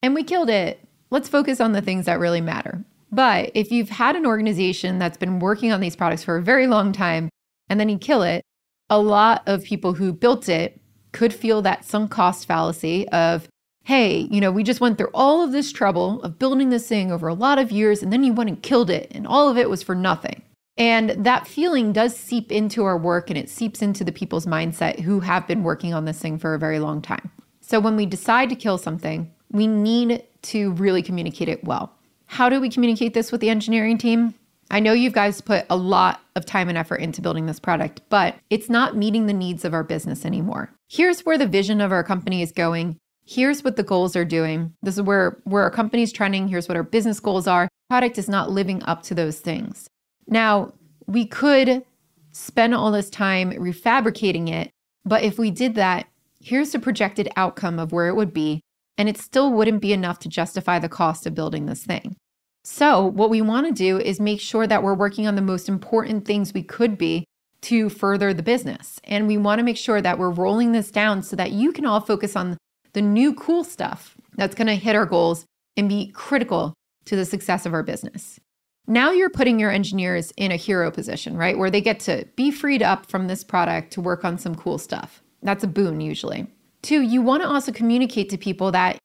and 0.01 0.13
we 0.13 0.23
killed 0.23 0.49
it. 0.49 0.79
Let's 1.11 1.29
focus 1.29 1.61
on 1.61 1.71
the 1.71 1.81
things 1.81 2.05
that 2.05 2.19
really 2.19 2.41
matter. 2.41 2.83
But 3.15 3.51
if 3.53 3.71
you've 3.71 3.89
had 3.89 4.17
an 4.17 4.25
organization 4.25 4.99
that's 4.99 5.15
been 5.15 5.39
working 5.39 5.71
on 5.71 5.79
these 5.79 5.95
products 5.95 6.25
for 6.25 6.35
a 6.35 6.41
very 6.41 6.67
long 6.67 6.91
time 6.91 7.29
and 7.69 7.79
then 7.79 7.87
you 7.87 7.97
kill 7.97 8.23
it, 8.23 8.43
a 8.89 8.99
lot 8.99 9.41
of 9.45 9.63
people 9.63 9.93
who 9.93 10.11
built 10.11 10.49
it 10.49 10.81
could 11.13 11.33
feel 11.33 11.61
that 11.61 11.85
sunk 11.85 12.11
cost 12.11 12.45
fallacy 12.45 13.07
of, 13.09 13.47
hey, 13.85 14.27
you 14.29 14.41
know, 14.41 14.51
we 14.51 14.63
just 14.63 14.81
went 14.81 14.97
through 14.97 15.11
all 15.13 15.41
of 15.41 15.53
this 15.53 15.71
trouble 15.71 16.21
of 16.23 16.37
building 16.37 16.71
this 16.71 16.89
thing 16.89 17.09
over 17.09 17.29
a 17.29 17.33
lot 17.33 17.57
of 17.57 17.71
years 17.71 18.03
and 18.03 18.11
then 18.11 18.21
you 18.21 18.33
went 18.33 18.49
and 18.49 18.61
killed 18.61 18.89
it 18.89 19.07
and 19.11 19.25
all 19.25 19.47
of 19.47 19.57
it 19.57 19.69
was 19.69 19.81
for 19.81 19.95
nothing. 19.95 20.41
And 20.75 21.11
that 21.11 21.47
feeling 21.47 21.93
does 21.93 22.17
seep 22.17 22.51
into 22.51 22.83
our 22.83 22.97
work 22.97 23.29
and 23.29 23.39
it 23.39 23.49
seeps 23.49 23.81
into 23.81 24.03
the 24.03 24.11
people's 24.11 24.45
mindset 24.45 24.99
who 24.99 25.21
have 25.21 25.47
been 25.47 25.63
working 25.63 25.93
on 25.93 26.03
this 26.03 26.19
thing 26.19 26.37
for 26.37 26.53
a 26.53 26.59
very 26.59 26.79
long 26.79 27.01
time. 27.01 27.31
So 27.61 27.79
when 27.79 27.95
we 27.95 28.05
decide 28.05 28.49
to 28.49 28.57
kill 28.57 28.77
something, 28.77 29.31
we 29.51 29.67
need 29.67 30.21
to 30.41 30.73
really 30.73 31.01
communicate 31.01 31.47
it 31.47 31.63
well. 31.63 31.95
How 32.35 32.49
do 32.49 32.59
we 32.59 32.67
communicate 32.67 33.13
this 33.13 33.31
with 33.31 33.39
the 33.39 33.49
engineering 33.49 33.97
team? 33.97 34.33
I 34.69 34.81
know 34.81 34.91
you 34.91 35.09
guys 35.09 35.39
put 35.39 35.65
a 35.69 35.77
lot 35.77 36.19
of 36.35 36.45
time 36.45 36.67
and 36.67 36.77
effort 36.77 36.97
into 36.97 37.21
building 37.21 37.45
this 37.45 37.61
product, 37.61 38.01
but 38.09 38.35
it's 38.49 38.69
not 38.69 38.97
meeting 38.97 39.25
the 39.25 39.31
needs 39.31 39.63
of 39.63 39.73
our 39.73 39.85
business 39.85 40.25
anymore. 40.25 40.69
Here's 40.89 41.21
where 41.21 41.37
the 41.37 41.47
vision 41.47 41.79
of 41.79 41.93
our 41.93 42.03
company 42.03 42.41
is 42.41 42.51
going. 42.51 42.97
Here's 43.25 43.63
what 43.63 43.77
the 43.77 43.83
goals 43.83 44.17
are 44.17 44.25
doing. 44.25 44.73
This 44.81 44.95
is 44.95 45.03
where, 45.03 45.39
where 45.45 45.63
our 45.63 45.71
company 45.71 46.03
is 46.03 46.11
trending. 46.11 46.49
Here's 46.49 46.67
what 46.67 46.75
our 46.75 46.83
business 46.83 47.21
goals 47.21 47.47
are. 47.47 47.69
Product 47.89 48.17
is 48.17 48.27
not 48.27 48.51
living 48.51 48.83
up 48.83 49.01
to 49.03 49.15
those 49.15 49.39
things. 49.39 49.87
Now, 50.27 50.73
we 51.07 51.25
could 51.25 51.85
spend 52.33 52.75
all 52.75 52.91
this 52.91 53.09
time 53.09 53.53
refabricating 53.53 54.49
it, 54.49 54.71
but 55.05 55.23
if 55.23 55.39
we 55.39 55.51
did 55.51 55.75
that, 55.75 56.07
here's 56.41 56.73
the 56.73 56.79
projected 56.79 57.29
outcome 57.37 57.79
of 57.79 57.93
where 57.93 58.09
it 58.09 58.15
would 58.17 58.33
be, 58.33 58.59
and 58.97 59.07
it 59.07 59.17
still 59.17 59.53
wouldn't 59.53 59.81
be 59.81 59.93
enough 59.93 60.19
to 60.19 60.27
justify 60.27 60.79
the 60.79 60.89
cost 60.89 61.25
of 61.25 61.33
building 61.33 61.65
this 61.67 61.85
thing. 61.85 62.17
So, 62.67 63.05
what 63.05 63.29
we 63.29 63.43
want 63.43 63.67
to 63.67 63.71
do 63.71 63.99
is 63.99 64.19
make 64.19 64.41
sure 64.41 64.65
that 64.65 64.81
we're 64.81 64.95
working 64.95 65.27
on 65.27 65.35
the 65.35 65.41
most 65.43 65.69
important 65.69 66.25
things 66.25 66.51
we 66.51 66.63
could 66.63 66.97
be 66.97 67.23
to 67.61 67.89
further 67.89 68.33
the 68.33 68.41
business. 68.41 68.99
And 69.03 69.27
we 69.27 69.37
want 69.37 69.59
to 69.59 69.63
make 69.63 69.77
sure 69.77 70.01
that 70.01 70.17
we're 70.17 70.31
rolling 70.31 70.71
this 70.71 70.89
down 70.89 71.21
so 71.21 71.35
that 71.35 71.51
you 71.51 71.71
can 71.71 71.85
all 71.85 71.99
focus 71.99 72.35
on 72.35 72.57
the 72.93 73.03
new 73.03 73.35
cool 73.35 73.63
stuff 73.63 74.17
that's 74.33 74.55
going 74.55 74.65
to 74.65 74.73
hit 74.73 74.95
our 74.95 75.05
goals 75.05 75.45
and 75.77 75.87
be 75.87 76.07
critical 76.07 76.73
to 77.05 77.15
the 77.15 77.23
success 77.23 77.67
of 77.67 77.73
our 77.75 77.83
business. 77.83 78.39
Now 78.87 79.11
you're 79.11 79.29
putting 79.29 79.59
your 79.59 79.69
engineers 79.69 80.33
in 80.35 80.51
a 80.51 80.55
hero 80.55 80.89
position, 80.89 81.37
right? 81.37 81.59
Where 81.59 81.69
they 81.69 81.81
get 81.81 81.99
to 82.01 82.25
be 82.35 82.49
freed 82.49 82.81
up 82.81 83.05
from 83.05 83.27
this 83.27 83.43
product 83.43 83.91
to 83.93 84.01
work 84.01 84.25
on 84.25 84.39
some 84.39 84.55
cool 84.55 84.79
stuff. 84.79 85.21
That's 85.43 85.63
a 85.63 85.67
boon 85.67 86.01
usually. 86.01 86.47
Two, 86.81 87.01
you 87.01 87.21
want 87.21 87.43
to 87.43 87.49
also 87.49 87.71
communicate 87.71 88.29
to 88.31 88.39
people 88.39 88.71
that 88.71 88.97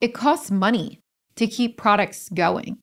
it 0.00 0.14
costs 0.14 0.52
money 0.52 1.00
to 1.34 1.48
keep 1.48 1.76
products 1.76 2.28
going. 2.28 2.78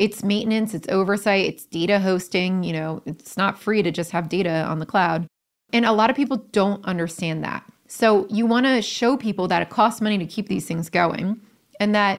It's 0.00 0.24
maintenance, 0.24 0.72
it's 0.72 0.88
oversight, 0.88 1.44
it's 1.44 1.66
data 1.66 2.00
hosting. 2.00 2.64
You 2.64 2.72
know, 2.72 3.02
it's 3.04 3.36
not 3.36 3.60
free 3.60 3.82
to 3.82 3.90
just 3.90 4.12
have 4.12 4.30
data 4.30 4.64
on 4.64 4.78
the 4.78 4.86
cloud. 4.86 5.26
And 5.74 5.84
a 5.84 5.92
lot 5.92 6.08
of 6.08 6.16
people 6.16 6.38
don't 6.52 6.82
understand 6.86 7.44
that. 7.44 7.70
So 7.86 8.26
you 8.30 8.46
want 8.46 8.64
to 8.64 8.80
show 8.80 9.18
people 9.18 9.46
that 9.48 9.60
it 9.60 9.68
costs 9.68 10.00
money 10.00 10.16
to 10.16 10.24
keep 10.24 10.48
these 10.48 10.64
things 10.64 10.88
going 10.88 11.38
and 11.78 11.94
that 11.94 12.16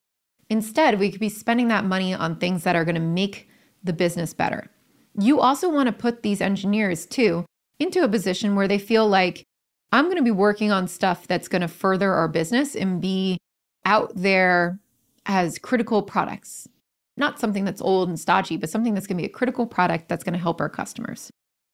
instead 0.49 0.99
we 0.99 1.09
could 1.09 1.19
be 1.19 1.27
spending 1.27 1.69
that 1.69 1.83
money 1.83 2.13
on 2.13 2.35
things 2.35 2.63
that 2.63 2.75
are 2.75 2.85
going 2.85 2.95
to 2.95 3.01
make 3.01 3.49
the 3.83 3.93
business 3.93 4.31
better. 4.31 4.69
You 5.19 5.39
also 5.39 5.67
want 5.67 5.87
to 5.87 5.93
put 5.93 6.21
these 6.21 6.39
engineers 6.39 7.07
too 7.07 7.45
into 7.79 8.03
a 8.03 8.07
position 8.07 8.55
where 8.55 8.67
they 8.67 8.77
feel 8.77 9.07
like 9.07 9.43
I'm 9.91 10.05
going 10.05 10.17
to 10.17 10.23
be 10.23 10.29
working 10.29 10.71
on 10.71 10.87
stuff 10.87 11.25
that's 11.25 11.47
going 11.47 11.63
to 11.63 11.67
further 11.67 12.13
our 12.13 12.27
business 12.27 12.75
and 12.75 13.01
be 13.01 13.39
out 13.85 14.11
there 14.13 14.79
as 15.25 15.57
critical 15.57 16.03
products. 16.03 16.67
Not 17.17 17.39
something 17.39 17.65
that's 17.65 17.81
old 17.81 18.09
and 18.09 18.19
stodgy, 18.19 18.57
but 18.57 18.69
something 18.69 18.93
that's 18.93 19.07
going 19.07 19.17
to 19.17 19.21
be 19.21 19.29
a 19.29 19.33
critical 19.33 19.65
product 19.65 20.07
that's 20.07 20.23
going 20.23 20.33
to 20.33 20.39
help 20.39 20.61
our 20.61 20.69
customers. 20.69 21.29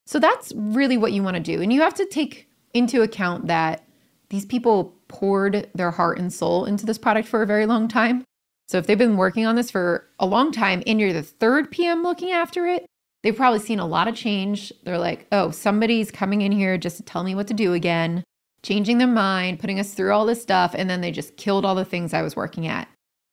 So 0.06 0.20
that's 0.20 0.54
really 0.56 0.98
what 0.98 1.12
you 1.12 1.22
want 1.22 1.36
to 1.36 1.44
do. 1.44 1.62
And 1.62 1.72
you 1.72 1.82
have 1.82 1.94
to 1.96 2.06
take 2.06 2.50
into 2.74 3.02
account 3.02 3.48
that 3.48 3.84
these 4.30 4.46
people 4.46 4.96
poured 5.08 5.70
their 5.74 5.92
heart 5.92 6.20
and 6.20 6.32
soul 6.32 6.66
into 6.66 6.86
this 6.86 6.98
product 6.98 7.28
for 7.28 7.42
a 7.42 7.48
very 7.48 7.66
long 7.66 7.88
time. 7.88 8.24
So 8.68 8.78
if 8.78 8.88
they've 8.88 8.98
been 8.98 9.18
working 9.18 9.46
on 9.46 9.56
this 9.56 9.72
for 9.72 10.08
a 10.20 10.26
long 10.26 10.52
time 10.52 10.84
and 10.86 11.00
you're 11.00 11.14
the 11.14 11.24
third 11.24 11.72
PM 11.72 12.04
looking 12.04 12.32
after 12.32 12.68
it, 12.68 12.86
they've 13.24 13.36
probably 13.36 13.60
seen 13.60 13.80
a 13.80 13.86
lot 13.86 14.08
of 14.08 14.16
change. 14.16 14.74
They're 14.84 14.98
like, 14.98 15.28
oh, 15.32 15.52
somebody's 15.52 16.12
coming 16.12 16.42
in 16.42 16.52
here 16.52 16.78
just 16.78 16.98
to 16.98 17.04
tell 17.04 17.24
me 17.24 17.36
what 17.36 17.48
to 17.48 17.54
do 17.54 17.74
again, 17.74 18.24
changing 18.64 18.98
their 18.98 19.08
mind, 19.08 19.60
putting 19.60 19.80
us 19.80 19.94
through 19.94 20.12
all 20.12 20.26
this 20.26 20.42
stuff, 20.42 20.76
and 20.78 20.90
then 20.90 21.02
they 21.02 21.12
just 21.12 21.38
killed 21.38 21.66
all 21.66 21.76
the 21.76 21.86
things 21.86 22.14
I 22.14 22.22
was 22.22 22.36
working 22.36 22.68
at. 22.68 22.90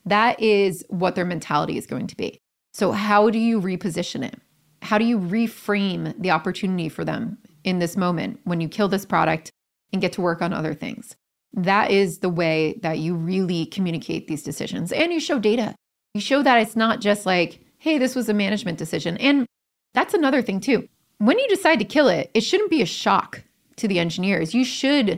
That 0.06 0.40
is 0.40 0.84
what 0.88 1.14
their 1.14 1.24
mentality 1.24 1.78
is 1.78 1.86
going 1.86 2.06
to 2.08 2.16
be. 2.16 2.38
So, 2.72 2.92
how 2.92 3.30
do 3.30 3.38
you 3.38 3.60
reposition 3.60 4.24
it? 4.24 4.40
How 4.82 4.98
do 4.98 5.04
you 5.04 5.18
reframe 5.18 6.14
the 6.20 6.30
opportunity 6.30 6.88
for 6.88 7.04
them 7.04 7.38
in 7.62 7.78
this 7.78 7.96
moment 7.96 8.40
when 8.44 8.60
you 8.60 8.68
kill 8.68 8.88
this 8.88 9.06
product 9.06 9.50
and 9.92 10.02
get 10.02 10.12
to 10.12 10.20
work 10.20 10.42
on 10.42 10.52
other 10.52 10.74
things? 10.74 11.16
That 11.54 11.90
is 11.90 12.18
the 12.18 12.28
way 12.28 12.78
that 12.82 12.98
you 12.98 13.14
really 13.14 13.66
communicate 13.66 14.26
these 14.26 14.42
decisions. 14.42 14.92
And 14.92 15.12
you 15.12 15.20
show 15.20 15.38
data. 15.38 15.74
You 16.12 16.20
show 16.20 16.42
that 16.42 16.60
it's 16.60 16.76
not 16.76 17.00
just 17.00 17.26
like, 17.26 17.60
hey, 17.78 17.96
this 17.96 18.14
was 18.14 18.28
a 18.28 18.34
management 18.34 18.76
decision. 18.76 19.16
And 19.18 19.46
that's 19.94 20.14
another 20.14 20.42
thing, 20.42 20.60
too. 20.60 20.88
When 21.18 21.38
you 21.38 21.48
decide 21.48 21.78
to 21.78 21.84
kill 21.84 22.08
it, 22.08 22.30
it 22.34 22.40
shouldn't 22.40 22.70
be 22.70 22.82
a 22.82 22.86
shock 22.86 23.44
to 23.76 23.86
the 23.86 24.00
engineers. 24.00 24.52
You 24.52 24.64
should 24.64 25.16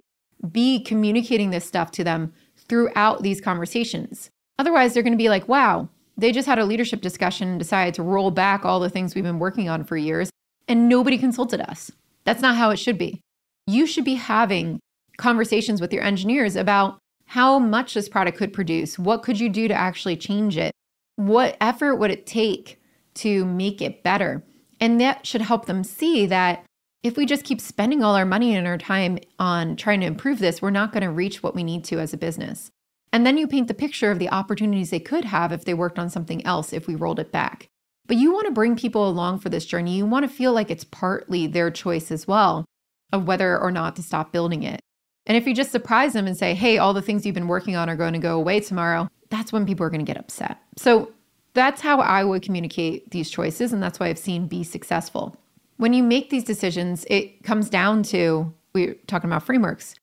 be 0.52 0.80
communicating 0.80 1.50
this 1.50 1.64
stuff 1.64 1.90
to 1.92 2.04
them 2.04 2.34
throughout 2.56 3.22
these 3.22 3.40
conversations. 3.40 4.30
Otherwise, 4.58 4.94
they're 4.94 5.02
going 5.02 5.12
to 5.12 5.18
be 5.18 5.28
like, 5.28 5.48
wow, 5.48 5.88
they 6.16 6.32
just 6.32 6.46
had 6.46 6.58
a 6.58 6.64
leadership 6.64 7.00
discussion 7.00 7.48
and 7.48 7.58
decided 7.58 7.94
to 7.94 8.02
roll 8.02 8.30
back 8.30 8.64
all 8.64 8.80
the 8.80 8.90
things 8.90 9.14
we've 9.14 9.24
been 9.24 9.38
working 9.38 9.68
on 9.68 9.84
for 9.84 9.96
years, 9.96 10.30
and 10.66 10.88
nobody 10.88 11.18
consulted 11.18 11.60
us. 11.60 11.90
That's 12.24 12.42
not 12.42 12.56
how 12.56 12.70
it 12.70 12.78
should 12.78 12.98
be. 12.98 13.20
You 13.66 13.86
should 13.86 14.04
be 14.04 14.14
having 14.14 14.80
conversations 15.18 15.80
with 15.80 15.92
your 15.92 16.02
engineers 16.02 16.56
about 16.56 16.98
how 17.26 17.58
much 17.58 17.94
this 17.94 18.08
product 18.08 18.38
could 18.38 18.52
produce. 18.52 18.98
What 18.98 19.22
could 19.22 19.40
you 19.40 19.48
do 19.48 19.68
to 19.68 19.74
actually 19.74 20.16
change 20.16 20.56
it? 20.56 20.72
What 21.16 21.56
effort 21.60 21.96
would 21.96 22.10
it 22.10 22.26
take 22.26 22.80
to 23.14 23.44
make 23.44 23.82
it 23.82 24.02
better? 24.02 24.44
And 24.80 25.00
that 25.00 25.26
should 25.26 25.40
help 25.40 25.66
them 25.66 25.84
see 25.84 26.26
that 26.26 26.64
if 27.02 27.16
we 27.16 27.26
just 27.26 27.44
keep 27.44 27.60
spending 27.60 28.02
all 28.02 28.14
our 28.14 28.26
money 28.26 28.54
and 28.54 28.66
our 28.66 28.78
time 28.78 29.18
on 29.38 29.76
trying 29.76 30.00
to 30.00 30.06
improve 30.06 30.38
this, 30.38 30.60
we're 30.60 30.70
not 30.70 30.92
going 30.92 31.02
to 31.02 31.10
reach 31.10 31.42
what 31.42 31.54
we 31.54 31.64
need 31.64 31.84
to 31.84 31.98
as 31.98 32.12
a 32.12 32.18
business. 32.18 32.70
And 33.16 33.24
then 33.24 33.38
you 33.38 33.48
paint 33.48 33.66
the 33.66 33.72
picture 33.72 34.10
of 34.10 34.18
the 34.18 34.28
opportunities 34.28 34.90
they 34.90 35.00
could 35.00 35.24
have 35.24 35.50
if 35.50 35.64
they 35.64 35.72
worked 35.72 35.98
on 35.98 36.10
something 36.10 36.44
else 36.44 36.74
if 36.74 36.86
we 36.86 36.94
rolled 36.94 37.18
it 37.18 37.32
back. 37.32 37.66
But 38.06 38.18
you 38.18 38.30
want 38.30 38.44
to 38.44 38.52
bring 38.52 38.76
people 38.76 39.08
along 39.08 39.38
for 39.38 39.48
this 39.48 39.64
journey. 39.64 39.96
You 39.96 40.04
want 40.04 40.28
to 40.28 40.36
feel 40.36 40.52
like 40.52 40.70
it's 40.70 40.84
partly 40.84 41.46
their 41.46 41.70
choice 41.70 42.10
as 42.10 42.26
well 42.26 42.66
of 43.14 43.26
whether 43.26 43.58
or 43.58 43.70
not 43.70 43.96
to 43.96 44.02
stop 44.02 44.32
building 44.32 44.64
it. 44.64 44.80
And 45.24 45.34
if 45.34 45.46
you 45.46 45.54
just 45.54 45.72
surprise 45.72 46.12
them 46.12 46.26
and 46.26 46.36
say, 46.36 46.52
hey, 46.52 46.76
all 46.76 46.92
the 46.92 47.00
things 47.00 47.24
you've 47.24 47.34
been 47.34 47.48
working 47.48 47.74
on 47.74 47.88
are 47.88 47.96
going 47.96 48.12
to 48.12 48.18
go 48.18 48.36
away 48.36 48.60
tomorrow, 48.60 49.08
that's 49.30 49.50
when 49.50 49.64
people 49.64 49.86
are 49.86 49.90
going 49.90 50.04
to 50.04 50.12
get 50.12 50.20
upset. 50.20 50.58
So 50.76 51.10
that's 51.54 51.80
how 51.80 52.00
I 52.00 52.22
would 52.22 52.42
communicate 52.42 53.12
these 53.12 53.30
choices. 53.30 53.72
And 53.72 53.82
that's 53.82 53.98
why 53.98 54.08
I've 54.08 54.18
seen 54.18 54.46
be 54.46 54.62
successful. 54.62 55.34
When 55.78 55.94
you 55.94 56.02
make 56.02 56.28
these 56.28 56.44
decisions, 56.44 57.06
it 57.08 57.44
comes 57.44 57.70
down 57.70 58.02
to 58.02 58.52
we're 58.74 58.92
talking 59.06 59.30
about 59.30 59.42
frameworks, 59.42 59.94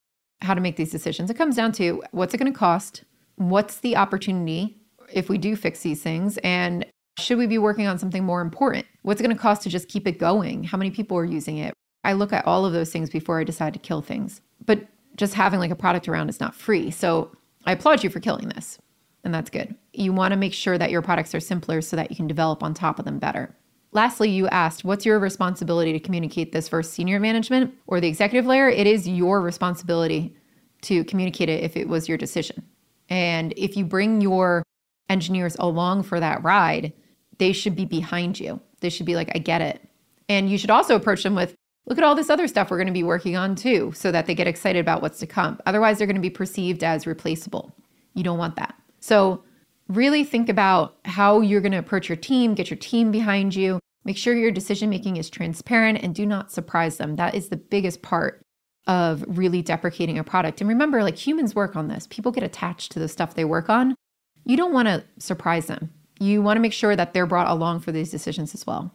how 0.41 0.53
to 0.53 0.61
make 0.61 0.75
these 0.75 0.91
decisions. 0.91 1.29
It 1.29 1.35
comes 1.35 1.55
down 1.55 1.71
to 1.73 2.03
what's 2.11 2.33
it 2.33 2.37
going 2.37 2.51
to 2.51 2.57
cost? 2.57 3.03
What's 3.35 3.77
the 3.77 3.95
opportunity 3.95 4.77
if 5.11 5.29
we 5.29 5.37
do 5.37 5.55
fix 5.55 5.81
these 5.81 6.01
things? 6.01 6.37
And 6.43 6.85
should 7.17 7.37
we 7.37 7.47
be 7.47 7.57
working 7.57 7.87
on 7.87 7.97
something 7.97 8.23
more 8.23 8.41
important? 8.41 8.85
What's 9.03 9.21
it 9.21 9.23
going 9.23 9.35
to 9.35 9.41
cost 9.41 9.61
to 9.63 9.69
just 9.69 9.87
keep 9.87 10.07
it 10.07 10.19
going? 10.19 10.63
How 10.63 10.77
many 10.77 10.91
people 10.91 11.17
are 11.17 11.25
using 11.25 11.57
it? 11.57 11.73
I 12.03 12.13
look 12.13 12.33
at 12.33 12.45
all 12.45 12.65
of 12.65 12.73
those 12.73 12.91
things 12.91 13.09
before 13.09 13.39
I 13.39 13.43
decide 13.43 13.73
to 13.73 13.79
kill 13.79 14.01
things. 14.01 14.41
But 14.65 14.87
just 15.15 15.35
having 15.35 15.59
like 15.59 15.71
a 15.71 15.75
product 15.75 16.07
around 16.07 16.29
is 16.29 16.39
not 16.39 16.55
free. 16.55 16.91
So 16.91 17.31
I 17.65 17.73
applaud 17.73 18.03
you 18.03 18.09
for 18.09 18.19
killing 18.19 18.49
this. 18.49 18.77
And 19.23 19.33
that's 19.33 19.49
good. 19.49 19.75
You 19.93 20.11
want 20.11 20.33
to 20.33 20.37
make 20.37 20.53
sure 20.53 20.77
that 20.77 20.91
your 20.91 21.01
products 21.01 21.33
are 21.33 21.39
simpler 21.39 21.81
so 21.81 21.95
that 21.95 22.09
you 22.09 22.15
can 22.15 22.27
develop 22.27 22.61
on 22.61 22.73
top 22.73 22.99
of 22.99 23.05
them 23.05 23.19
better. 23.19 23.55
Lastly, 23.93 24.29
you 24.29 24.47
asked, 24.47 24.83
what's 24.83 25.05
your 25.05 25.19
responsibility 25.19 25.93
to 25.93 25.99
communicate 25.99 26.51
this 26.51 26.67
for 26.67 26.81
senior 26.81 27.19
management 27.19 27.73
or 27.85 28.01
the 28.01 28.07
executive 28.07 28.45
layer? 28.45 28.67
It 28.67 28.87
is 28.87 29.07
your 29.07 29.39
responsibility 29.41 30.35
to 30.81 31.03
communicate 31.03 31.47
it 31.47 31.63
if 31.63 31.77
it 31.77 31.87
was 31.87 32.09
your 32.09 32.17
decision. 32.17 32.63
And 33.09 33.53
if 33.55 33.77
you 33.77 33.85
bring 33.85 34.19
your 34.19 34.63
engineers 35.09 35.55
along 35.59 36.03
for 36.03 36.19
that 36.19 36.43
ride, 36.43 36.93
they 37.37 37.53
should 37.53 37.75
be 37.75 37.85
behind 37.85 38.39
you. 38.39 38.59
They 38.81 38.89
should 38.89 39.05
be 39.05 39.15
like, 39.15 39.31
I 39.35 39.37
get 39.37 39.61
it. 39.61 39.87
And 40.27 40.49
you 40.49 40.57
should 40.57 40.71
also 40.71 40.95
approach 40.95 41.21
them 41.21 41.35
with, 41.35 41.53
look 41.85 41.97
at 41.97 42.03
all 42.03 42.15
this 42.15 42.29
other 42.29 42.47
stuff 42.47 42.71
we're 42.71 42.77
going 42.77 42.87
to 42.87 42.93
be 42.93 43.03
working 43.03 43.35
on 43.35 43.55
too, 43.55 43.91
so 43.95 44.11
that 44.11 44.25
they 44.25 44.33
get 44.33 44.47
excited 44.47 44.79
about 44.79 45.01
what's 45.01 45.19
to 45.19 45.27
come. 45.27 45.59
Otherwise, 45.65 45.97
they're 45.97 46.07
going 46.07 46.15
to 46.15 46.21
be 46.21 46.29
perceived 46.29 46.83
as 46.83 47.05
replaceable. 47.05 47.75
You 48.15 48.23
don't 48.23 48.39
want 48.39 48.55
that. 48.55 48.75
So, 48.99 49.43
really 49.95 50.23
think 50.23 50.49
about 50.49 50.97
how 51.05 51.41
you're 51.41 51.61
going 51.61 51.71
to 51.71 51.77
approach 51.77 52.09
your 52.09 52.15
team, 52.15 52.53
get 52.53 52.69
your 52.69 52.77
team 52.77 53.11
behind 53.11 53.55
you, 53.55 53.79
make 54.05 54.17
sure 54.17 54.35
your 54.35 54.51
decision 54.51 54.89
making 54.89 55.17
is 55.17 55.29
transparent, 55.29 55.99
and 56.01 56.13
do 56.15 56.25
not 56.25 56.51
surprise 56.51 56.97
them. 56.97 57.15
That 57.15 57.35
is 57.35 57.49
the 57.49 57.57
biggest 57.57 58.01
part 58.01 58.41
of 58.85 59.23
really 59.27 59.61
deprecating 59.61 60.17
a 60.17 60.23
product. 60.23 60.59
And 60.59 60.67
remember, 60.67 61.03
like 61.03 61.17
humans 61.17 61.55
work 61.55 61.75
on 61.75 61.87
this, 61.87 62.07
people 62.07 62.31
get 62.31 62.43
attached 62.43 62.91
to 62.91 62.99
the 62.99 63.07
stuff 63.07 63.35
they 63.35 63.45
work 63.45 63.69
on. 63.69 63.95
You 64.45 64.57
don't 64.57 64.73
want 64.73 64.87
to 64.87 65.03
surprise 65.19 65.67
them. 65.67 65.93
You 66.19 66.41
want 66.41 66.57
to 66.57 66.61
make 66.61 66.73
sure 66.73 66.95
that 66.95 67.13
they're 67.13 67.25
brought 67.25 67.49
along 67.49 67.79
for 67.79 67.91
these 67.91 68.11
decisions 68.11 68.53
as 68.53 68.67
well. 68.67 68.91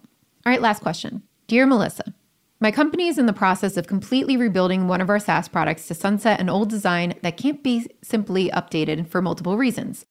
All 0.47 0.53
right, 0.53 0.61
last 0.61 0.83
question. 0.83 1.23
Dear 1.47 1.67
Melissa, 1.67 2.15
my 2.61 2.71
company 2.71 3.09
is 3.09 3.19
in 3.19 3.27
the 3.27 3.33
process 3.33 3.77
of 3.77 3.87
completely 3.87 4.37
rebuilding 4.37 4.89
one 4.89 5.01
of 5.01 5.09
our 5.09 5.19
SaaS 5.19 5.49
products 5.49 5.87
to 5.89 5.95
sunset 5.95 6.41
an 6.41 6.51
old 6.51 6.69
design 6.69 7.15
that 7.23 7.37
can't 7.37 7.63
be 7.63 7.87
simply 8.03 8.51
updated 8.51 9.09
for 9.09 9.23
multiple 9.23 9.57
reasons. 9.57 10.05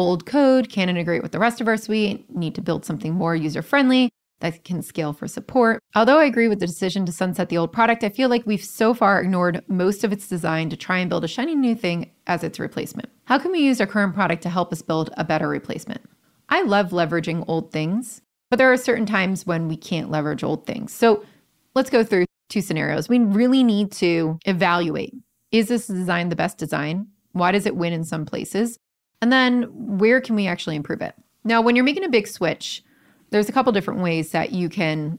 Old 0.00 0.24
code 0.24 0.70
can't 0.70 0.88
integrate 0.88 1.22
with 1.22 1.32
the 1.32 1.38
rest 1.38 1.60
of 1.60 1.68
our 1.68 1.76
suite, 1.76 2.24
need 2.34 2.54
to 2.54 2.62
build 2.62 2.86
something 2.86 3.12
more 3.12 3.36
user 3.36 3.60
friendly 3.60 4.08
that 4.40 4.64
can 4.64 4.80
scale 4.80 5.12
for 5.12 5.28
support. 5.28 5.78
Although 5.94 6.18
I 6.18 6.24
agree 6.24 6.48
with 6.48 6.58
the 6.58 6.66
decision 6.66 7.04
to 7.04 7.12
sunset 7.12 7.50
the 7.50 7.58
old 7.58 7.70
product, 7.70 8.02
I 8.02 8.08
feel 8.08 8.30
like 8.30 8.46
we've 8.46 8.64
so 8.64 8.94
far 8.94 9.20
ignored 9.20 9.62
most 9.68 10.02
of 10.02 10.10
its 10.10 10.26
design 10.26 10.70
to 10.70 10.76
try 10.76 11.00
and 11.00 11.10
build 11.10 11.24
a 11.24 11.28
shiny 11.28 11.54
new 11.54 11.74
thing 11.74 12.10
as 12.26 12.42
its 12.42 12.58
replacement. 12.58 13.10
How 13.26 13.38
can 13.38 13.52
we 13.52 13.58
use 13.58 13.78
our 13.78 13.86
current 13.86 14.14
product 14.14 14.42
to 14.44 14.48
help 14.48 14.72
us 14.72 14.80
build 14.80 15.10
a 15.18 15.24
better 15.24 15.48
replacement? 15.48 16.00
I 16.48 16.62
love 16.62 16.92
leveraging 16.92 17.44
old 17.46 17.70
things, 17.70 18.22
but 18.48 18.56
there 18.56 18.72
are 18.72 18.78
certain 18.78 19.04
times 19.04 19.46
when 19.46 19.68
we 19.68 19.76
can't 19.76 20.10
leverage 20.10 20.42
old 20.42 20.66
things. 20.66 20.94
So 20.94 21.26
let's 21.74 21.90
go 21.90 22.02
through 22.04 22.24
two 22.48 22.62
scenarios. 22.62 23.10
We 23.10 23.18
really 23.18 23.62
need 23.62 23.92
to 23.92 24.38
evaluate 24.46 25.12
is 25.52 25.68
this 25.68 25.88
design 25.88 26.30
the 26.30 26.36
best 26.36 26.56
design? 26.56 27.08
Why 27.32 27.52
does 27.52 27.66
it 27.66 27.76
win 27.76 27.92
in 27.92 28.04
some 28.04 28.24
places? 28.24 28.78
And 29.22 29.32
then 29.32 29.64
where 29.98 30.20
can 30.20 30.34
we 30.34 30.46
actually 30.46 30.76
improve 30.76 31.02
it? 31.02 31.14
Now, 31.44 31.60
when 31.60 31.76
you're 31.76 31.84
making 31.84 32.04
a 32.04 32.08
big 32.08 32.26
switch, 32.26 32.82
there's 33.30 33.48
a 33.48 33.52
couple 33.52 33.72
different 33.72 34.00
ways 34.00 34.32
that 34.32 34.52
you 34.52 34.68
can 34.68 35.18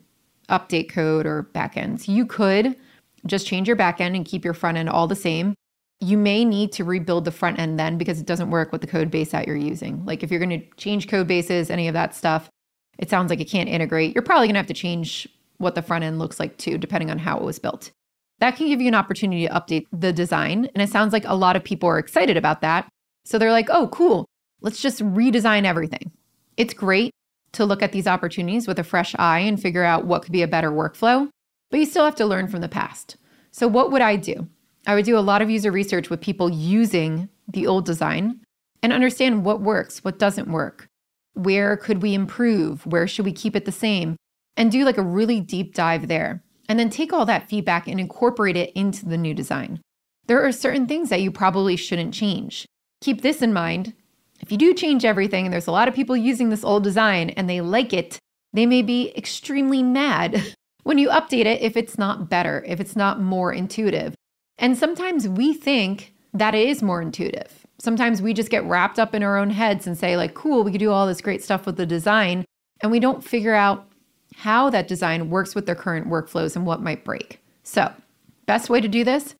update 0.49 0.89
code 0.89 1.25
or 1.25 1.49
backends. 1.55 2.07
You 2.07 2.25
could 2.25 2.75
just 3.25 3.47
change 3.47 3.67
your 3.67 3.77
backend 3.77 4.15
and 4.15 4.25
keep 4.25 4.43
your 4.43 4.53
front 4.53 4.77
end 4.77 4.89
all 4.89 5.07
the 5.07 5.15
same. 5.15 5.55
You 5.99 6.17
may 6.17 6.43
need 6.43 6.71
to 6.73 6.83
rebuild 6.83 7.25
the 7.25 7.31
front 7.31 7.59
end 7.59 7.79
then 7.79 7.97
because 7.97 8.19
it 8.19 8.25
doesn't 8.25 8.49
work 8.49 8.71
with 8.71 8.81
the 8.81 8.87
code 8.87 9.11
base 9.11 9.31
that 9.31 9.47
you're 9.47 9.55
using. 9.55 10.03
Like 10.03 10.23
if 10.23 10.31
you're 10.31 10.39
going 10.39 10.61
to 10.61 10.65
change 10.77 11.07
code 11.07 11.27
bases, 11.27 11.69
any 11.69 11.87
of 11.87 11.93
that 11.93 12.15
stuff, 12.15 12.49
it 12.97 13.09
sounds 13.09 13.29
like 13.29 13.39
it 13.39 13.49
can't 13.49 13.69
integrate. 13.69 14.15
You're 14.15 14.23
probably 14.23 14.47
going 14.47 14.55
to 14.55 14.59
have 14.59 14.67
to 14.67 14.73
change 14.73 15.27
what 15.57 15.75
the 15.75 15.81
front 15.81 16.03
end 16.03 16.17
looks 16.17 16.39
like 16.39 16.57
too, 16.57 16.77
depending 16.77 17.11
on 17.11 17.19
how 17.19 17.37
it 17.37 17.43
was 17.43 17.59
built. 17.59 17.91
That 18.39 18.55
can 18.55 18.67
give 18.67 18.81
you 18.81 18.87
an 18.87 18.95
opportunity 18.95 19.47
to 19.47 19.53
update 19.53 19.85
the 19.93 20.11
design. 20.11 20.67
And 20.73 20.81
it 20.81 20.89
sounds 20.89 21.13
like 21.13 21.25
a 21.25 21.35
lot 21.35 21.55
of 21.55 21.63
people 21.63 21.87
are 21.87 21.99
excited 21.99 22.35
about 22.35 22.61
that. 22.61 22.89
So 23.25 23.37
they're 23.37 23.51
like, 23.51 23.69
oh, 23.69 23.87
cool, 23.89 24.25
let's 24.61 24.81
just 24.81 24.99
redesign 25.01 25.65
everything. 25.65 26.11
It's 26.57 26.73
great 26.73 27.11
to 27.53 27.65
look 27.65 27.81
at 27.81 27.91
these 27.91 28.07
opportunities 28.07 28.67
with 28.67 28.79
a 28.79 28.83
fresh 28.83 29.15
eye 29.19 29.39
and 29.39 29.61
figure 29.61 29.83
out 29.83 30.05
what 30.05 30.23
could 30.23 30.31
be 30.31 30.41
a 30.41 30.47
better 30.47 30.71
workflow, 30.71 31.29
but 31.69 31.79
you 31.79 31.85
still 31.85 32.05
have 32.05 32.15
to 32.15 32.25
learn 32.25 32.47
from 32.47 32.61
the 32.61 32.69
past. 32.69 33.17
So, 33.51 33.67
what 33.67 33.91
would 33.91 34.01
I 34.01 34.15
do? 34.15 34.47
I 34.87 34.95
would 34.95 35.05
do 35.05 35.17
a 35.17 35.19
lot 35.19 35.41
of 35.41 35.49
user 35.49 35.71
research 35.71 36.09
with 36.09 36.21
people 36.21 36.49
using 36.49 37.29
the 37.47 37.67
old 37.67 37.85
design 37.85 38.41
and 38.81 38.93
understand 38.93 39.45
what 39.45 39.61
works, 39.61 40.03
what 40.03 40.17
doesn't 40.17 40.51
work. 40.51 40.87
Where 41.33 41.77
could 41.77 42.01
we 42.01 42.13
improve? 42.13 42.85
Where 42.85 43.07
should 43.07 43.25
we 43.25 43.31
keep 43.31 43.55
it 43.55 43.65
the 43.65 43.71
same? 43.71 44.15
and 44.57 44.71
do 44.71 44.85
like 44.85 44.97
a 44.97 45.03
really 45.03 45.39
deep 45.39 45.73
dive 45.73 46.07
there. 46.07 46.43
And 46.69 46.79
then 46.79 46.89
take 46.89 47.11
all 47.11 47.25
that 47.25 47.49
feedback 47.49 47.87
and 47.87 47.99
incorporate 47.99 48.55
it 48.55 48.71
into 48.75 49.05
the 49.05 49.17
new 49.17 49.33
design. 49.33 49.81
There 50.27 50.45
are 50.45 50.51
certain 50.51 50.87
things 50.87 51.09
that 51.09 51.21
you 51.21 51.31
probably 51.31 51.75
shouldn't 51.75 52.13
change. 52.13 52.65
Keep 53.01 53.21
this 53.21 53.41
in 53.41 53.51
mind. 53.51 53.93
If 54.39 54.51
you 54.51 54.57
do 54.57 54.73
change 54.73 55.05
everything 55.05 55.45
and 55.45 55.53
there's 55.53 55.67
a 55.67 55.71
lot 55.71 55.87
of 55.87 55.93
people 55.93 56.15
using 56.15 56.49
this 56.49 56.63
old 56.63 56.83
design 56.83 57.31
and 57.31 57.49
they 57.49 57.61
like 57.61 57.93
it, 57.93 58.17
they 58.53 58.65
may 58.65 58.81
be 58.81 59.13
extremely 59.15 59.83
mad 59.83 60.55
when 60.83 60.97
you 60.97 61.09
update 61.09 61.45
it 61.45 61.61
if 61.61 61.77
it's 61.77 61.97
not 61.97 62.29
better, 62.29 62.63
if 62.67 62.79
it's 62.79 62.95
not 62.95 63.19
more 63.19 63.51
intuitive. 63.51 64.15
And 64.57 64.77
sometimes 64.77 65.27
we 65.27 65.53
think 65.53 66.13
that 66.33 66.55
it 66.55 66.69
is 66.69 66.81
more 66.81 67.01
intuitive. 67.01 67.65
Sometimes 67.79 68.21
we 68.21 68.33
just 68.33 68.51
get 68.51 68.63
wrapped 68.65 68.99
up 68.99 69.15
in 69.15 69.23
our 69.23 69.37
own 69.37 69.49
heads 69.49 69.87
and 69.87 69.97
say, 69.97 70.15
like, 70.15 70.35
cool, 70.35 70.63
we 70.63 70.71
could 70.71 70.79
do 70.79 70.91
all 70.91 71.07
this 71.07 71.21
great 71.21 71.43
stuff 71.43 71.65
with 71.65 71.77
the 71.77 71.85
design. 71.85 72.45
And 72.81 72.91
we 72.91 72.99
don't 72.99 73.23
figure 73.23 73.55
out 73.55 73.87
how 74.35 74.69
that 74.69 74.87
design 74.87 75.29
works 75.29 75.55
with 75.55 75.65
their 75.65 75.75
current 75.75 76.07
workflows 76.07 76.55
and 76.55 76.65
what 76.65 76.81
might 76.81 77.03
break. 77.03 77.39
So, 77.63 77.91
best 78.45 78.69
way 78.69 78.81
to 78.81 78.87
do 78.87 79.03
this 79.03 79.35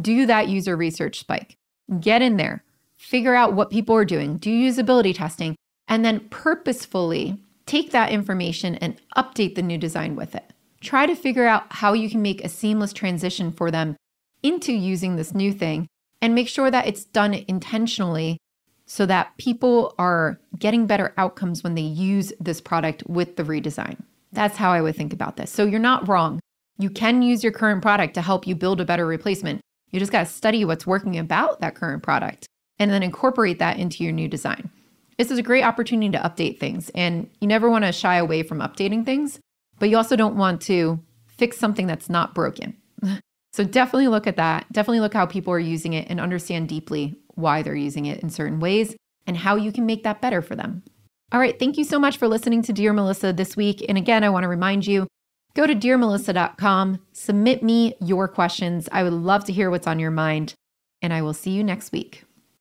do 0.00 0.24
that 0.24 0.48
user 0.48 0.74
research 0.74 1.20
spike. 1.20 1.58
Get 2.00 2.22
in 2.22 2.38
there, 2.38 2.64
figure 3.02 3.34
out 3.34 3.52
what 3.52 3.70
people 3.70 3.96
are 3.96 4.04
doing, 4.04 4.38
do 4.38 4.48
usability 4.48 5.14
testing, 5.14 5.56
and 5.88 6.04
then 6.04 6.20
purposefully 6.30 7.42
take 7.66 7.90
that 7.90 8.12
information 8.12 8.76
and 8.76 8.96
update 9.16 9.56
the 9.56 9.62
new 9.62 9.76
design 9.76 10.14
with 10.14 10.34
it. 10.36 10.52
Try 10.80 11.06
to 11.06 11.16
figure 11.16 11.46
out 11.46 11.64
how 11.70 11.92
you 11.92 12.08
can 12.08 12.22
make 12.22 12.44
a 12.44 12.48
seamless 12.48 12.92
transition 12.92 13.50
for 13.50 13.70
them 13.70 13.96
into 14.42 14.72
using 14.72 15.16
this 15.16 15.34
new 15.34 15.52
thing 15.52 15.88
and 16.20 16.34
make 16.34 16.48
sure 16.48 16.70
that 16.70 16.86
it's 16.86 17.04
done 17.04 17.34
intentionally 17.34 18.38
so 18.86 19.04
that 19.06 19.36
people 19.36 19.94
are 19.98 20.38
getting 20.58 20.86
better 20.86 21.12
outcomes 21.16 21.64
when 21.64 21.74
they 21.74 21.82
use 21.82 22.32
this 22.38 22.60
product 22.60 23.02
with 23.08 23.36
the 23.36 23.44
redesign. 23.44 24.00
That's 24.32 24.56
how 24.56 24.70
I 24.70 24.80
would 24.80 24.96
think 24.96 25.12
about 25.12 25.36
this. 25.36 25.50
So 25.50 25.64
you're 25.64 25.80
not 25.80 26.08
wrong. 26.08 26.40
You 26.78 26.88
can 26.88 27.22
use 27.22 27.42
your 27.42 27.52
current 27.52 27.82
product 27.82 28.14
to 28.14 28.22
help 28.22 28.46
you 28.46 28.54
build 28.54 28.80
a 28.80 28.84
better 28.84 29.06
replacement. 29.06 29.60
You 29.90 29.98
just 29.98 30.12
got 30.12 30.26
to 30.26 30.32
study 30.32 30.64
what's 30.64 30.86
working 30.86 31.18
about 31.18 31.60
that 31.60 31.74
current 31.74 32.02
product 32.02 32.46
and 32.82 32.90
then 32.90 33.02
incorporate 33.02 33.60
that 33.60 33.78
into 33.78 34.02
your 34.02 34.12
new 34.12 34.26
design. 34.26 34.68
This 35.16 35.30
is 35.30 35.38
a 35.38 35.42
great 35.42 35.62
opportunity 35.62 36.10
to 36.10 36.18
update 36.18 36.58
things, 36.58 36.90
and 36.96 37.30
you 37.40 37.46
never 37.46 37.70
want 37.70 37.84
to 37.84 37.92
shy 37.92 38.16
away 38.16 38.42
from 38.42 38.58
updating 38.58 39.04
things, 39.04 39.38
but 39.78 39.88
you 39.88 39.96
also 39.96 40.16
don't 40.16 40.36
want 40.36 40.60
to 40.62 41.00
fix 41.28 41.58
something 41.58 41.86
that's 41.86 42.10
not 42.10 42.34
broken. 42.34 42.76
so 43.52 43.62
definitely 43.62 44.08
look 44.08 44.26
at 44.26 44.36
that. 44.36 44.66
Definitely 44.72 45.00
look 45.00 45.14
how 45.14 45.26
people 45.26 45.52
are 45.52 45.60
using 45.60 45.92
it 45.92 46.08
and 46.10 46.20
understand 46.20 46.68
deeply 46.68 47.16
why 47.34 47.62
they're 47.62 47.74
using 47.74 48.06
it 48.06 48.20
in 48.20 48.30
certain 48.30 48.58
ways 48.58 48.96
and 49.26 49.36
how 49.36 49.54
you 49.54 49.70
can 49.70 49.86
make 49.86 50.02
that 50.02 50.20
better 50.20 50.42
for 50.42 50.56
them. 50.56 50.82
All 51.30 51.38
right, 51.38 51.56
thank 51.56 51.78
you 51.78 51.84
so 51.84 52.00
much 52.00 52.16
for 52.16 52.26
listening 52.26 52.62
to 52.62 52.72
Dear 52.72 52.92
Melissa 52.92 53.32
this 53.32 53.56
week. 53.56 53.84
And 53.88 53.96
again, 53.96 54.24
I 54.24 54.30
want 54.30 54.42
to 54.42 54.48
remind 54.48 54.88
you 54.88 55.06
go 55.54 55.68
to 55.68 55.74
dearmelissa.com, 55.74 57.00
submit 57.12 57.62
me 57.62 57.94
your 58.00 58.26
questions. 58.26 58.88
I 58.90 59.04
would 59.04 59.12
love 59.12 59.44
to 59.44 59.52
hear 59.52 59.70
what's 59.70 59.86
on 59.86 60.00
your 60.00 60.10
mind, 60.10 60.54
and 61.00 61.12
I 61.12 61.22
will 61.22 61.34
see 61.34 61.52
you 61.52 61.62
next 61.62 61.92
week. 61.92 62.24